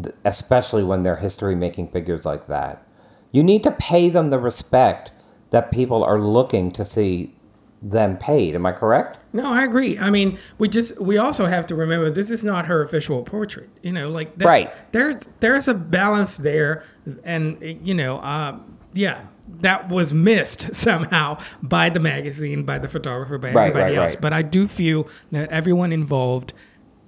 [0.03, 2.85] th- especially when they're history making figures like that.
[3.31, 5.11] You need to pay them the respect
[5.51, 7.33] that people are looking to see
[7.81, 8.53] them paid.
[8.55, 9.17] Am I correct?
[9.33, 9.97] No, I agree.
[9.97, 13.69] I mean, we just we also have to remember this is not her official portrait.
[13.81, 14.71] You know, like there- Right.
[14.91, 16.83] There's there's a balance there,
[17.23, 18.59] and you know, uh,
[18.93, 19.21] yeah,
[19.61, 24.15] that was missed somehow by the magazine, by the photographer, by Right, everybody right, else.
[24.15, 24.21] right.
[24.21, 26.53] But I do feel that everyone involved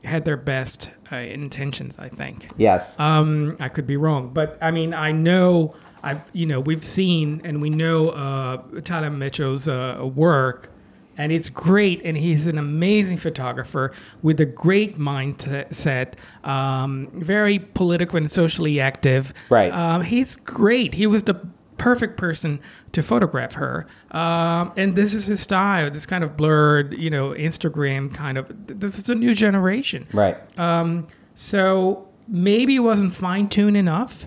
[0.04, 1.94] had their best uh, intentions.
[1.98, 2.50] I think.
[2.58, 2.98] Yes.
[3.00, 7.42] Um, I could be wrong, but I mean, I know I've you know we've seen
[7.46, 10.72] and we know uh, Tyler Mitchell's uh, work,
[11.18, 18.18] and it's great, and he's an amazing photographer with a great mindset, um, very political
[18.18, 19.34] and socially active.
[19.50, 19.72] Right.
[19.72, 20.96] Um, he's great.
[20.96, 21.36] He was the
[21.78, 22.60] perfect person
[22.92, 23.88] to photograph her.
[24.12, 25.90] Um, and this is his style.
[25.90, 28.48] This kind of blurred, you know, Instagram kind of.
[28.68, 30.08] This is a new generation.
[30.14, 30.38] right.
[30.60, 34.26] Um, so maybe it wasn't fine tuned enough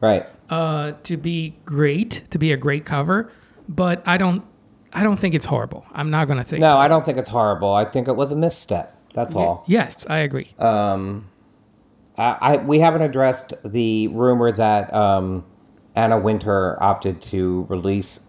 [0.00, 0.26] right.
[0.50, 3.30] uh, to be great, to be a great cover,
[3.68, 4.42] but I don't,
[4.92, 5.86] I don't think it's horrible.
[5.92, 6.78] I'm not gonna say No, so.
[6.78, 7.72] I don't think it's horrible.
[7.72, 8.96] I think it was a misstep.
[9.14, 9.64] That's all.
[9.66, 10.52] Yes, I agree.
[10.58, 11.28] Um,
[12.16, 15.44] I, I we haven't addressed the rumor that um,
[15.98, 18.20] Anna Wintour opted to release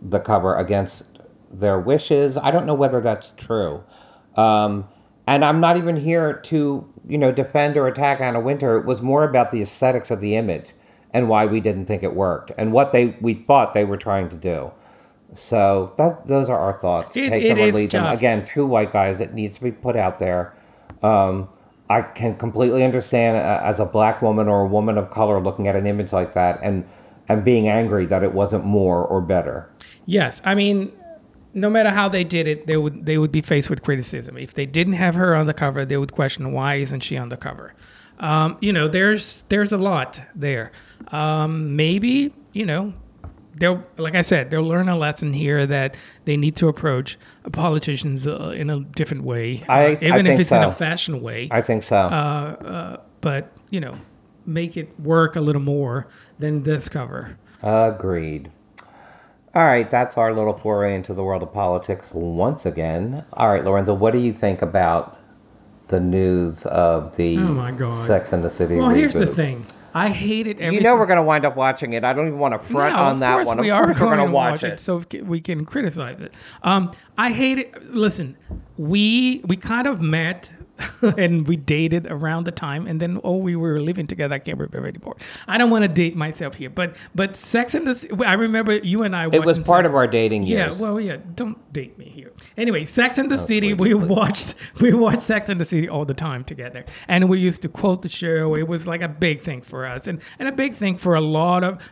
[0.00, 1.04] the cover against
[1.52, 2.38] their wishes.
[2.38, 3.84] I don't know whether that's true,
[4.36, 4.88] um,
[5.26, 8.76] and I'm not even here to you know defend or attack Anna Wintour.
[8.78, 10.68] It was more about the aesthetics of the image
[11.12, 14.30] and why we didn't think it worked and what they we thought they were trying
[14.30, 14.70] to do.
[15.34, 17.14] So that those are our thoughts.
[17.14, 18.04] It- Take it them or is leave them.
[18.04, 18.16] tough.
[18.16, 19.20] Again, two white guys.
[19.20, 20.54] It needs to be put out there.
[21.02, 21.48] Um,
[21.90, 25.68] I can completely understand uh, as a black woman or a woman of color looking
[25.68, 26.84] at an image like that and
[27.28, 29.68] and being angry that it wasn't more or better.
[30.06, 30.92] Yes, I mean,
[31.54, 34.36] no matter how they did it, they would they would be faced with criticism.
[34.36, 37.28] If they didn't have her on the cover, they would question why isn't she on
[37.28, 37.74] the cover.
[38.20, 40.72] Um, you know, there's there's a lot there.
[41.08, 42.92] Um, maybe you know,
[43.54, 47.18] they'll, like I said, they'll learn a lesson here that they need to approach
[47.52, 50.72] politicians uh, in a different way, I- uh, I even if think it's in a
[50.72, 51.48] fashion way.
[51.50, 51.96] I think so.
[51.96, 53.94] Uh, but you know,
[54.48, 56.08] make it work a little more
[56.38, 57.38] than this cover.
[57.62, 58.50] Agreed.
[59.54, 63.24] All right, that's our little foray into the world of politics once again.
[63.32, 65.18] All right, Lorenzo, what do you think about
[65.88, 68.06] the news of the Oh my God.
[68.06, 69.66] Sex and the City Well, here's the thing.
[69.94, 70.74] I hated everything.
[70.74, 72.04] You know we're going to wind up watching it.
[72.04, 73.58] I don't even want to front No, on that one.
[73.58, 74.80] We of are course we're going to to watch it, it.
[74.80, 76.34] so we can criticize it.
[76.62, 77.92] Um, I hate it.
[77.94, 78.36] Listen,
[78.76, 80.52] we we kind of met
[81.02, 84.34] and we dated around the time, and then oh, we were living together.
[84.34, 85.16] I can't remember anymore.
[85.46, 89.02] I don't want to date myself here, but but Sex and the I remember you
[89.02, 89.28] and I.
[89.30, 91.18] It was part of our dating years yeah, well, yeah.
[91.34, 92.32] Don't date me here.
[92.56, 93.74] Anyway, Sex and the oh, City.
[93.74, 97.62] We watched we watched Sex and the City all the time together, and we used
[97.62, 98.54] to quote the show.
[98.54, 101.20] It was like a big thing for us, and and a big thing for a
[101.20, 101.90] lot of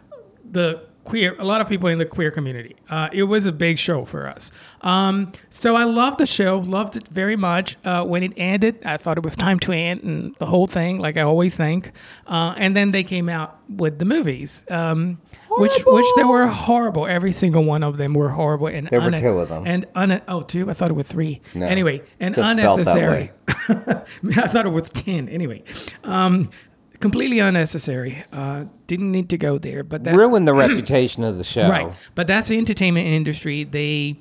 [0.51, 2.77] the queer, a lot of people in the queer community.
[2.91, 4.51] Uh, it was a big show for us.
[4.83, 7.77] Um, so I loved the show, loved it very much.
[7.85, 10.99] Uh, when it ended, I thought it was time to end and the whole thing,
[10.99, 11.93] like I always think.
[12.27, 17.07] Uh, and then they came out with the movies, um, which which they were horrible.
[17.07, 18.67] Every single one of them were horrible.
[18.67, 19.65] And There were two of them.
[19.67, 20.69] And un- oh, two?
[20.69, 21.41] I thought it was three.
[21.55, 23.31] No, anyway, and just spelled that unnecessary.
[24.43, 25.29] I thought it was ten.
[25.29, 25.63] Anyway,
[26.05, 26.51] um,
[27.01, 28.23] completely unnecessary.
[28.33, 29.83] Uh, didn't need to go there.
[29.83, 31.69] But that's Ruin the reputation of the show.
[31.69, 31.93] Right.
[32.15, 33.65] But that's the entertainment industry.
[33.65, 34.17] They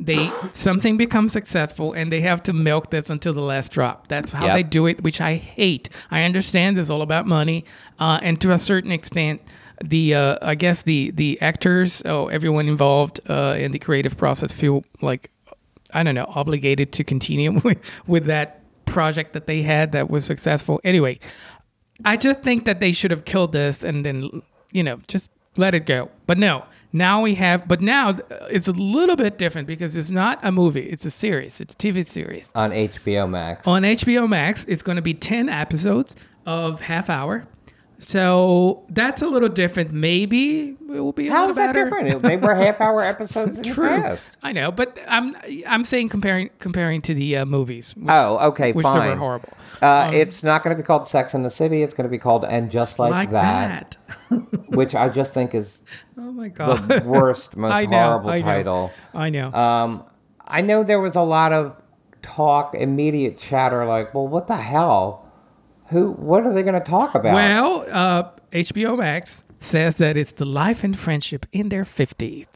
[0.00, 4.06] they something becomes successful and they have to milk this until the last drop.
[4.06, 4.54] That's how Yep.
[4.54, 5.88] they do it, which I hate.
[6.10, 7.64] I understand it's all about money,
[7.98, 9.40] uh, and to a certain extent,
[9.84, 14.52] the uh, I guess the the actors, oh, everyone involved uh, in the creative process
[14.52, 15.30] feel like
[15.92, 20.24] I don't know obligated to continue with, with that project that they had that was
[20.24, 20.80] successful.
[20.84, 21.18] Anyway,
[22.04, 25.74] I just think that they should have killed this and then, you know, just let
[25.74, 26.10] it go.
[26.26, 30.10] But no, now we have, but now uh, it's a little bit different because it's
[30.10, 32.50] not a movie, it's a series, it's a TV series.
[32.54, 33.66] On HBO Max.
[33.66, 36.14] On HBO Max, it's going to be 10 episodes
[36.46, 37.46] of half hour.
[38.00, 39.92] So that's a little different.
[39.92, 41.84] Maybe it will be a How is that better.
[41.84, 42.22] different?
[42.22, 44.36] They were half hour episodes in True, the past.
[44.42, 48.72] I know, but I'm I'm saying comparing comparing to the uh, movies, which, Oh, okay,
[48.72, 49.10] which fine.
[49.10, 49.48] were horrible.
[49.82, 51.82] Uh, it's not going to be called Sex in the City.
[51.82, 53.96] It's going to be called And Just Like, Like that,
[54.30, 54.36] that.
[54.70, 55.82] which I just think is
[56.16, 56.88] Oh my god.
[56.88, 58.42] the worst, most I know, horrible I know.
[58.42, 58.92] title.
[59.14, 59.52] I know.
[59.52, 60.04] Um,
[60.46, 61.76] I know there was a lot of
[62.22, 65.24] talk, immediate chatter, like, well, what the hell?
[65.90, 66.12] Who?
[66.12, 67.34] What are they going to talk about?
[67.34, 72.46] Well, uh, HBO Max says that it's the life and friendship in their 50s.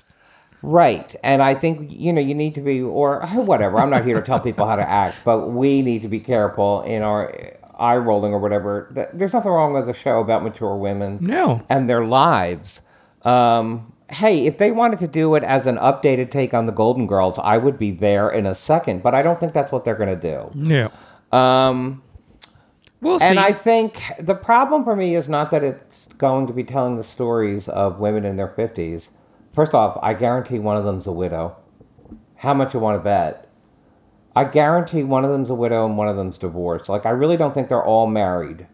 [0.62, 1.14] Right.
[1.24, 3.78] And I think, you know, you need to be, or whatever.
[3.78, 6.82] I'm not here to tell people how to act, but we need to be careful
[6.82, 7.34] in our
[7.78, 9.08] eye rolling or whatever.
[9.12, 11.62] There's nothing wrong with a show about mature women No.
[11.68, 12.80] and their lives.
[13.22, 17.06] Um, hey, if they wanted to do it as an updated take on the Golden
[17.08, 19.96] Girls, I would be there in a second, but I don't think that's what they're
[19.96, 20.50] going to do.
[20.54, 21.36] No.
[21.36, 22.01] Um,
[23.02, 23.26] We'll see.
[23.26, 26.96] and I think the problem for me is not that it's going to be telling
[26.96, 29.10] the stories of women in their 50s.
[29.52, 31.56] First off, I guarantee one of them's a widow.
[32.36, 33.48] How much you want to bet?
[34.36, 36.88] I guarantee one of them's a widow and one of them's divorced.
[36.88, 38.68] Like, I really don't think they're all married.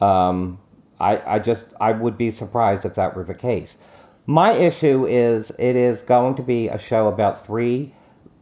[0.00, 0.60] Um,
[1.00, 3.78] I, I just, I would be surprised if that were the case.
[4.26, 7.94] My issue is it is going to be a show about three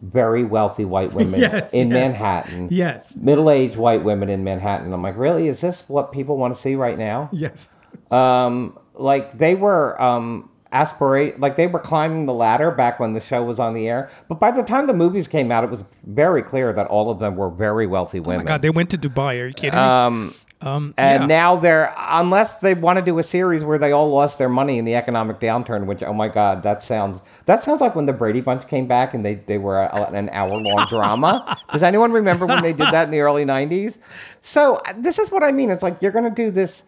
[0.03, 1.95] very wealthy white women Yes, in yes.
[1.95, 3.17] Manhattan yes.
[3.17, 4.93] middle-aged white women in Manhattan.
[4.93, 5.49] I'm like, really?
[5.49, 7.29] Is this what people want to see right now?
[7.33, 7.75] Yes.
[8.11, 13.21] Um, like they were um, aspirate, like they were climbing the ladder back when the
[13.21, 14.11] show was on the air.
[14.29, 17.19] But by the time the movies came out, it was very clear that all of
[17.19, 18.43] them were very wealthy women.
[18.43, 19.43] Oh my God, they went to Dubai.
[19.43, 19.85] Are you kidding me?
[19.85, 21.27] Um, Um, and yeah.
[21.27, 24.79] now they're unless they want to do a series where they all lost their money
[24.79, 25.87] in the economic downturn.
[25.87, 29.15] Which oh my god, that sounds that sounds like when the Brady Bunch came back
[29.15, 31.57] and they they were a, an hour long drama.
[31.73, 33.99] Does anyone remember when they did that in the early '90s?
[34.41, 35.71] So uh, this is what I mean.
[35.71, 36.83] It's like you're going to do this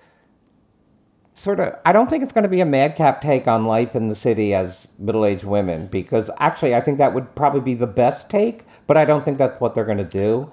[1.34, 1.78] sort of.
[1.84, 4.52] I don't think it's going to be a madcap take on life in the city
[4.52, 8.64] as middle aged women because actually I think that would probably be the best take.
[8.88, 10.50] But I don't think that's what they're going to do.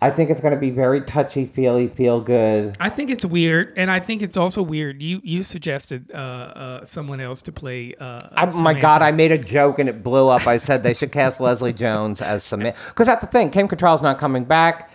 [0.00, 2.76] I think it's going to be very touchy feely, feel good.
[2.78, 5.02] I think it's weird, and I think it's also weird.
[5.02, 7.94] You you suggested uh, uh, someone else to play.
[7.98, 10.46] Uh, I, my God, I made a joke and it blew up.
[10.46, 12.80] I said they should cast Leslie Jones as Samantha.
[12.88, 13.50] Because that's the thing.
[13.50, 14.90] Kim Cattrall's not coming back.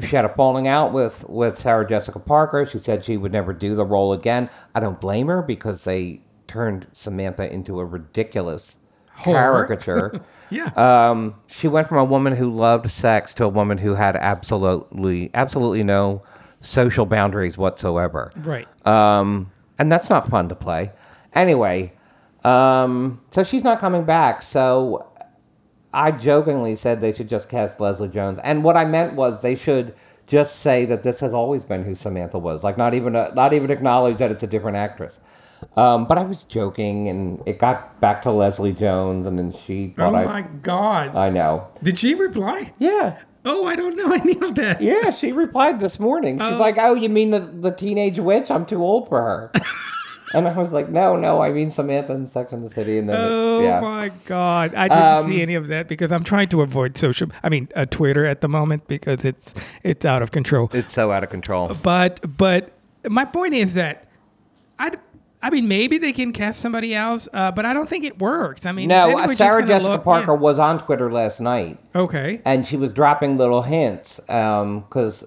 [0.00, 2.64] She had a falling out with, with Sarah Jessica Parker.
[2.64, 4.48] She said she would never do the role again.
[4.74, 8.78] I don't blame her because they turned Samantha into a ridiculous
[9.12, 9.66] Horror.
[9.66, 10.20] caricature.
[10.50, 10.66] Yeah.
[10.76, 15.30] um, she went from a woman who loved sex to a woman who had absolutely,
[15.34, 16.22] absolutely no
[16.60, 18.32] social boundaries whatsoever.
[18.36, 18.66] right.
[18.86, 20.90] Um, and that's not fun to play.
[21.34, 21.92] Anyway,
[22.44, 24.40] Um, so she's not coming back.
[24.40, 25.06] So
[25.92, 29.56] I jokingly said they should just cast Leslie Jones, and what I meant was they
[29.56, 29.94] should
[30.26, 33.52] just say that this has always been who Samantha was, like not even a, not
[33.52, 35.20] even acknowledge that it's a different actress.
[35.76, 39.94] Um, but I was joking, and it got back to Leslie Jones, and then she
[39.96, 41.16] Oh thought I, my God!
[41.16, 42.72] I know, Did she reply?
[42.78, 43.18] yeah,
[43.48, 44.82] Oh, I don't know any of that.
[44.82, 45.10] yeah.
[45.12, 46.38] She replied this morning.
[46.38, 46.56] She's Oh.
[46.56, 48.50] like, "Oh, you mean the the teenage witch?
[48.50, 49.52] I'm too old for her."
[50.36, 53.08] and I was like, "No, no, I mean Samantha and Sex and the City." And
[53.08, 53.80] then, it- Oh yeah.
[53.80, 54.74] my God!
[54.74, 57.28] I didn't Um, see any of that because I'm trying to avoid social.
[57.42, 60.70] I mean, uh, Twitter at the moment because it's it's out of control.
[60.72, 61.70] It's so out of control.
[61.82, 62.72] But but
[63.08, 64.06] my point is that
[64.78, 64.92] I.
[65.42, 68.66] I mean, maybe they can cast somebody else, uh, but I don't think it works.
[68.66, 70.38] I mean, No, Sarah Jessica look- Parker yeah.
[70.38, 72.40] was on Twitter last night, Okay.
[72.44, 75.24] and she was dropping little hints because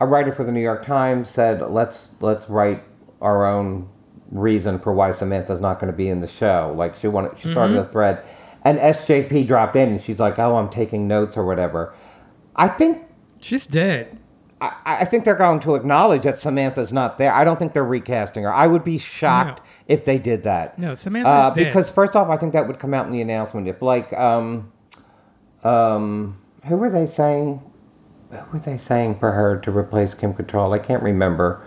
[0.00, 2.84] a writer for the New York Times said, "Let's let's write
[3.20, 3.88] our own
[4.30, 7.50] reason for why Samantha's not going to be in the show." Like she wanted, she
[7.50, 7.88] started Mm-hmm.
[7.88, 8.24] a thread,
[8.64, 11.94] and SJP dropped in, and she's like, "Oh, I'm taking notes or whatever."
[12.56, 13.02] I think
[13.40, 14.18] She's dead.
[14.60, 17.30] I, I think they're going to acknowledge that Samantha's not there.
[17.34, 18.54] I don't think they're recasting her.
[18.54, 19.64] I would be shocked No.
[19.88, 20.78] if they did that.
[20.78, 21.64] No, Samantha's Uh, dead.
[21.64, 23.68] because first off, I think that would come out in the announcement.
[23.68, 24.72] If like, um,
[25.62, 27.60] um, who were they saying?
[28.30, 30.72] Who were they saying for her to replace Kim Cattrall?
[30.74, 31.62] I can't remember.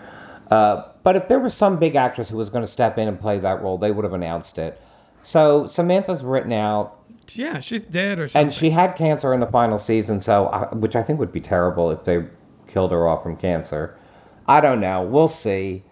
[0.50, 3.18] Uh, but if there was some big actress who was going to step in and
[3.18, 4.78] play that role, they would have announced it.
[5.24, 7.00] So Samantha's written out,
[7.30, 8.48] yeah, she's dead or something.
[8.48, 10.20] and she had cancer in the final season.
[10.20, 12.26] So, uh, which I think would be terrible if they
[12.68, 13.98] killed her off from cancer.
[14.50, 15.02] I don't know.
[15.02, 15.86] We'll see.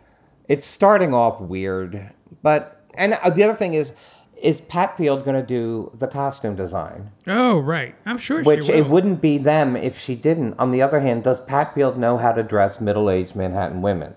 [0.50, 2.12] It's starting off weird,
[2.44, 3.94] but and uh, the other thing is,
[4.36, 7.10] is Pat Field going to do the costume design?
[7.26, 7.96] oh, right.
[8.06, 8.80] I'm sure Which she will.
[8.80, 10.56] it wouldn't be them if she didn't.
[10.60, 14.14] On the other hand, does Pat Field know how to dress middle-aged Manhattan women?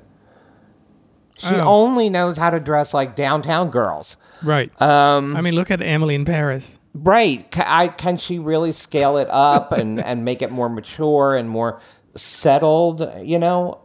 [1.39, 1.61] She Oh.
[1.64, 4.16] only knows how to dress like downtown girls.
[4.43, 4.70] Right.
[4.82, 6.72] Um, I mean, look at Emily in Paris.
[6.95, 7.51] Right.
[7.53, 11.49] Ca I, can she really scale it up and, and make it more mature and
[11.49, 11.80] more
[12.16, 13.09] settled?
[13.22, 13.78] You know,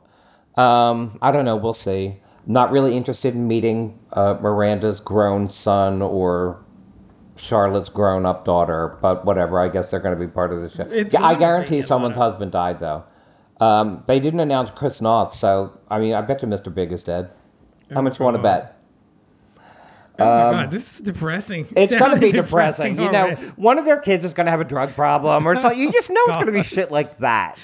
[0.58, 1.56] um, I don't know.
[1.56, 2.18] We'll see.
[2.46, 6.60] Not really interested in meeting uh, Miranda's grown son or
[7.38, 9.60] Charlotte's grown up daughter, but whatever.
[9.60, 10.84] I guess they're going to be part of the show.
[10.92, 13.04] It's Yeah, I guarantee someone's husband died though.
[13.62, 16.74] Um, they didn't announce Chris Noth, so I mean, I bet you Mr.
[16.74, 17.30] Big is dead.
[17.94, 18.80] How much you want to bet?
[20.20, 21.66] Oh my God, this is depressing.
[21.66, 23.00] Um, It's going to be depressing.
[23.00, 25.80] You know, one of their kids is going to have a drug problem, or something.
[25.80, 27.58] You just know it's going to be shit like that.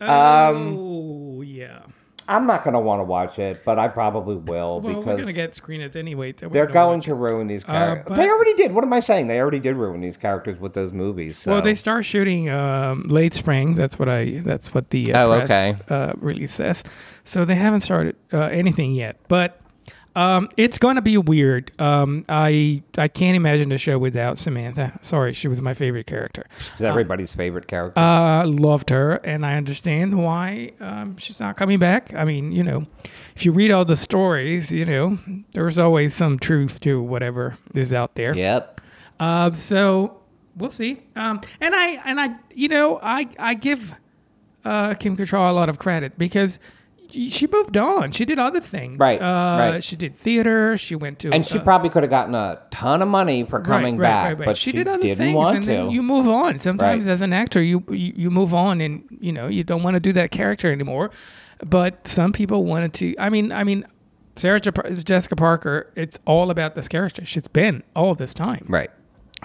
[0.00, 1.80] oh yeah.
[2.28, 5.20] I'm not going to want to watch it, but I probably will Well, we're because
[5.20, 6.32] gonna get screeners anyway.
[6.38, 8.04] So they're going watch to ruin these Uh, characters.
[8.08, 8.72] but- they already did.
[8.72, 9.26] What am I saying?
[9.26, 11.38] They already did ruin these characters with those movies.
[11.38, 11.50] So.
[11.50, 13.74] Well, they start shooting um, late spring.
[13.74, 14.38] That's what I.
[14.38, 15.76] That's what the uh, Oh, press, okay.
[15.88, 16.84] uh, release says.
[17.24, 19.60] So they haven't started uh, anything yet, but
[20.14, 21.72] um, it's going to be weird.
[21.80, 24.98] Um, I I can't imagine the show without Samantha.
[25.02, 26.44] Sorry, she was my favorite character.
[26.74, 27.98] It's everybody's favorite character.
[27.98, 32.12] Uh, loved her, and I understand why um, she's not coming back.
[32.14, 32.86] I mean, you know,
[33.34, 35.18] if you read all the stories, you know,
[35.52, 38.36] there's always some truth to whatever is out there.
[38.36, 38.80] yep.
[39.18, 40.20] Uh, so
[40.56, 41.00] we'll see.
[41.16, 43.94] Um, and I and I, you know, I I give
[44.64, 46.58] uh, Kim Cattrall a lot of credit because
[47.12, 48.12] she moved on.
[48.12, 48.98] She did other things.
[48.98, 49.84] Right, Uh, right.
[49.84, 50.76] She did theater.
[50.78, 53.60] She went to And she uh, probably could have gotten a ton of money for
[53.60, 55.70] coming right, back, right, but she, she, did other didn't things, want and to.
[55.70, 56.58] then you move on.
[56.58, 59.94] Sometimes, as an actor, you, you you move on, and you know you don't want
[59.94, 61.10] to do that character anymore.
[61.64, 63.14] But some people wanted to.
[63.18, 63.86] I mean, I mean,
[64.36, 65.92] Sarah Jessica Parker.
[65.94, 67.24] It's all about this character.
[67.24, 68.64] She's been all this time.
[68.68, 68.90] right.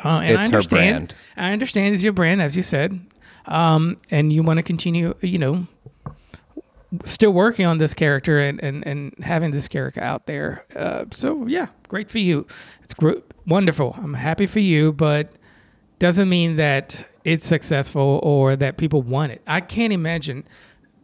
[0.03, 1.07] Uh, and It's I her understand.
[1.07, 1.13] brand.
[1.38, 2.99] I understand it's your brand, as you said,
[3.45, 5.13] um, and you want to continue.
[5.22, 5.68] You know,
[7.06, 10.66] still working on this character and and, and having this character out there.
[10.76, 12.46] Uh, so yeah, great for you.
[12.84, 13.96] It's gr- wonderful.
[14.02, 15.32] I'm happy for you, but
[16.00, 19.42] doesn't mean that it's successful or that people want it.
[19.48, 20.44] I can't imagine.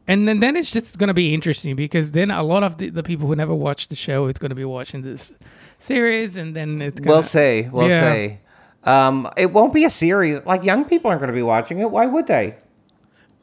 [0.08, 2.90] And then, then it's just going to be interesting because then a lot of the,
[2.90, 5.34] the people who never watched the show is going to be watching this
[5.80, 7.70] series, and then it's gonna, We'll see.
[7.72, 8.14] We'll Yeah.
[8.14, 8.38] see.
[8.84, 10.42] Um, it won't be a series.
[10.46, 11.90] Like young people aren't going to be watching it.
[11.90, 12.56] Why would they?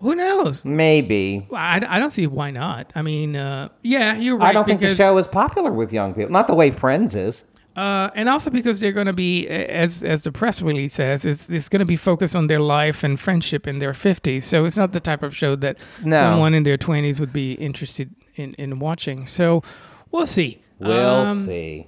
[0.00, 0.64] Who knows?
[0.64, 1.46] Maybe.
[1.50, 2.90] Well, I, I don't see why not.
[2.94, 4.48] I mean, uh, yeah, you're right.
[4.48, 6.30] I don't think the because, show is popular with young people.
[6.32, 7.44] Not the way Friends is.
[7.76, 11.50] uh, and also because they're going to be, as as the press release says, it's
[11.50, 14.44] it's going to be focused on their life and friendship in their fifties.
[14.46, 16.18] So it's not the type of show that No.
[16.18, 19.26] someone in their twenties would be interested in in watching.
[19.26, 19.62] So
[20.10, 20.62] we'll see.
[20.78, 21.84] We'll Um, see.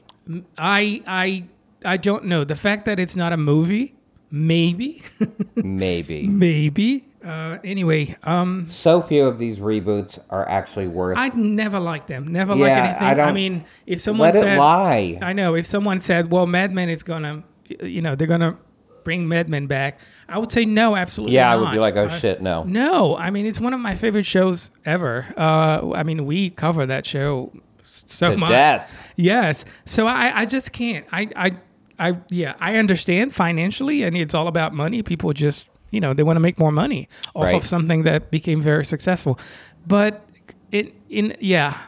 [0.58, 1.44] I I
[1.84, 2.44] I don't know.
[2.44, 3.94] The fact that it's not a movie
[4.30, 5.02] maybe,
[5.56, 6.26] Maybe.
[6.26, 7.04] maybe.
[7.24, 11.16] Uh, anyway, um, so few of these reboots are actually worth.
[11.18, 12.28] I never like them.
[12.28, 13.06] Never Yeah, anything.
[13.06, 15.18] I don't- I mean, if someone Let it said, lie.
[15.22, 17.44] I know if someone said, "Well, Mad Men is gonna,"
[17.82, 18.56] you know, they're gonna
[19.04, 19.98] bring Mad Men back,
[20.28, 21.34] I would say no, absolutely.
[21.34, 22.62] yeah, I would be like, oh Uh, shit, no.
[22.64, 25.26] No, I mean it's one of my favorite shows ever.
[25.36, 27.52] Uh, I mean we cover that show
[27.82, 28.50] so To much.
[28.50, 28.96] death.
[29.16, 29.64] Yes.
[29.86, 31.04] So I, I just can't.
[31.12, 31.52] I, I,
[31.98, 35.02] I, yeah, I understand financially, and it's all about money.
[35.02, 37.54] People just, you know, they want to make more money off Right.
[37.54, 39.38] of something that became very successful.
[39.86, 40.26] But
[40.72, 41.78] it, in, yeah,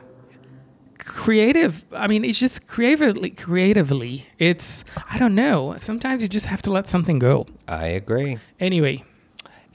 [0.99, 1.85] creative.
[1.93, 4.27] I mean, it's just creatively, creatively.
[4.39, 5.75] It's, I don't know.
[5.79, 7.47] Sometimes you just have to let something go.
[7.67, 8.39] I agree.
[8.61, 9.03] Anyway,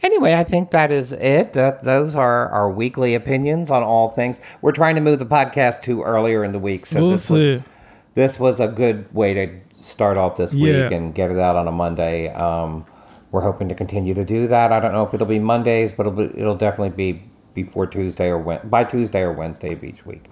[0.01, 1.51] Anyway, I think that is it.
[1.51, 4.39] That those are our weekly opinions on all things.
[4.61, 7.59] We're trying to move the podcast to earlier in the week, so we'll this was
[8.13, 11.67] this was a good way to start off this week and get it out on
[11.67, 12.29] a Monday.
[12.33, 12.85] Um,
[13.31, 14.71] we're hoping to continue to do that.
[14.71, 17.23] I don't know if it'll be Mondays, but it'll, be, it'll definitely be
[17.53, 20.25] before Tuesday or by Tuesday or Wednesday of each week.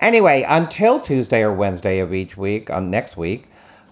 [0.00, 3.46] Anyway, until Tuesday or Wednesday of each week, um, next week.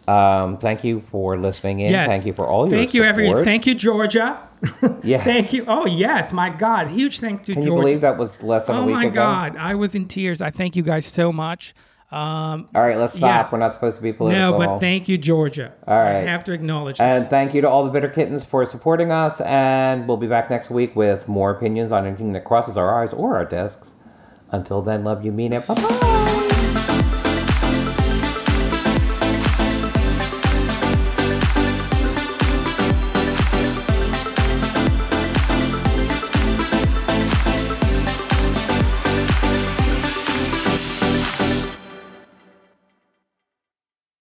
[0.09, 1.93] Um, thank you for listening in.
[1.93, 2.09] Yes.
[2.09, 3.09] Thank you for all your Thank you, support.
[3.09, 3.45] everyone.
[3.45, 4.49] Thank you, Georgia.
[5.03, 5.25] Yeah.
[5.25, 5.65] Thank you.
[5.67, 7.83] Oh yes, my God, huge thank you, Can you Georgia.
[7.83, 9.01] believe that was less than a week ago?
[9.01, 9.11] Oh my?
[9.11, 10.41] God, I was in tears.
[10.41, 11.75] I thank you guys so much.
[12.13, 13.45] Um, All right, let's stop.
[13.45, 13.53] Yes.
[13.53, 14.53] We're not supposed to be political.
[14.53, 15.73] no, but thank you, Georgia.
[15.87, 16.17] All right.
[16.17, 17.05] I have to acknowledge that.
[17.23, 19.41] And thank you to all the bitter kittens for supporting us.
[19.41, 23.15] And we'll be back next week with more opinions on anything that crosses our eyes
[23.15, 23.93] or our desks.
[24.51, 25.67] Until then, love you, mean it.
[25.67, 27.19] Bye bye.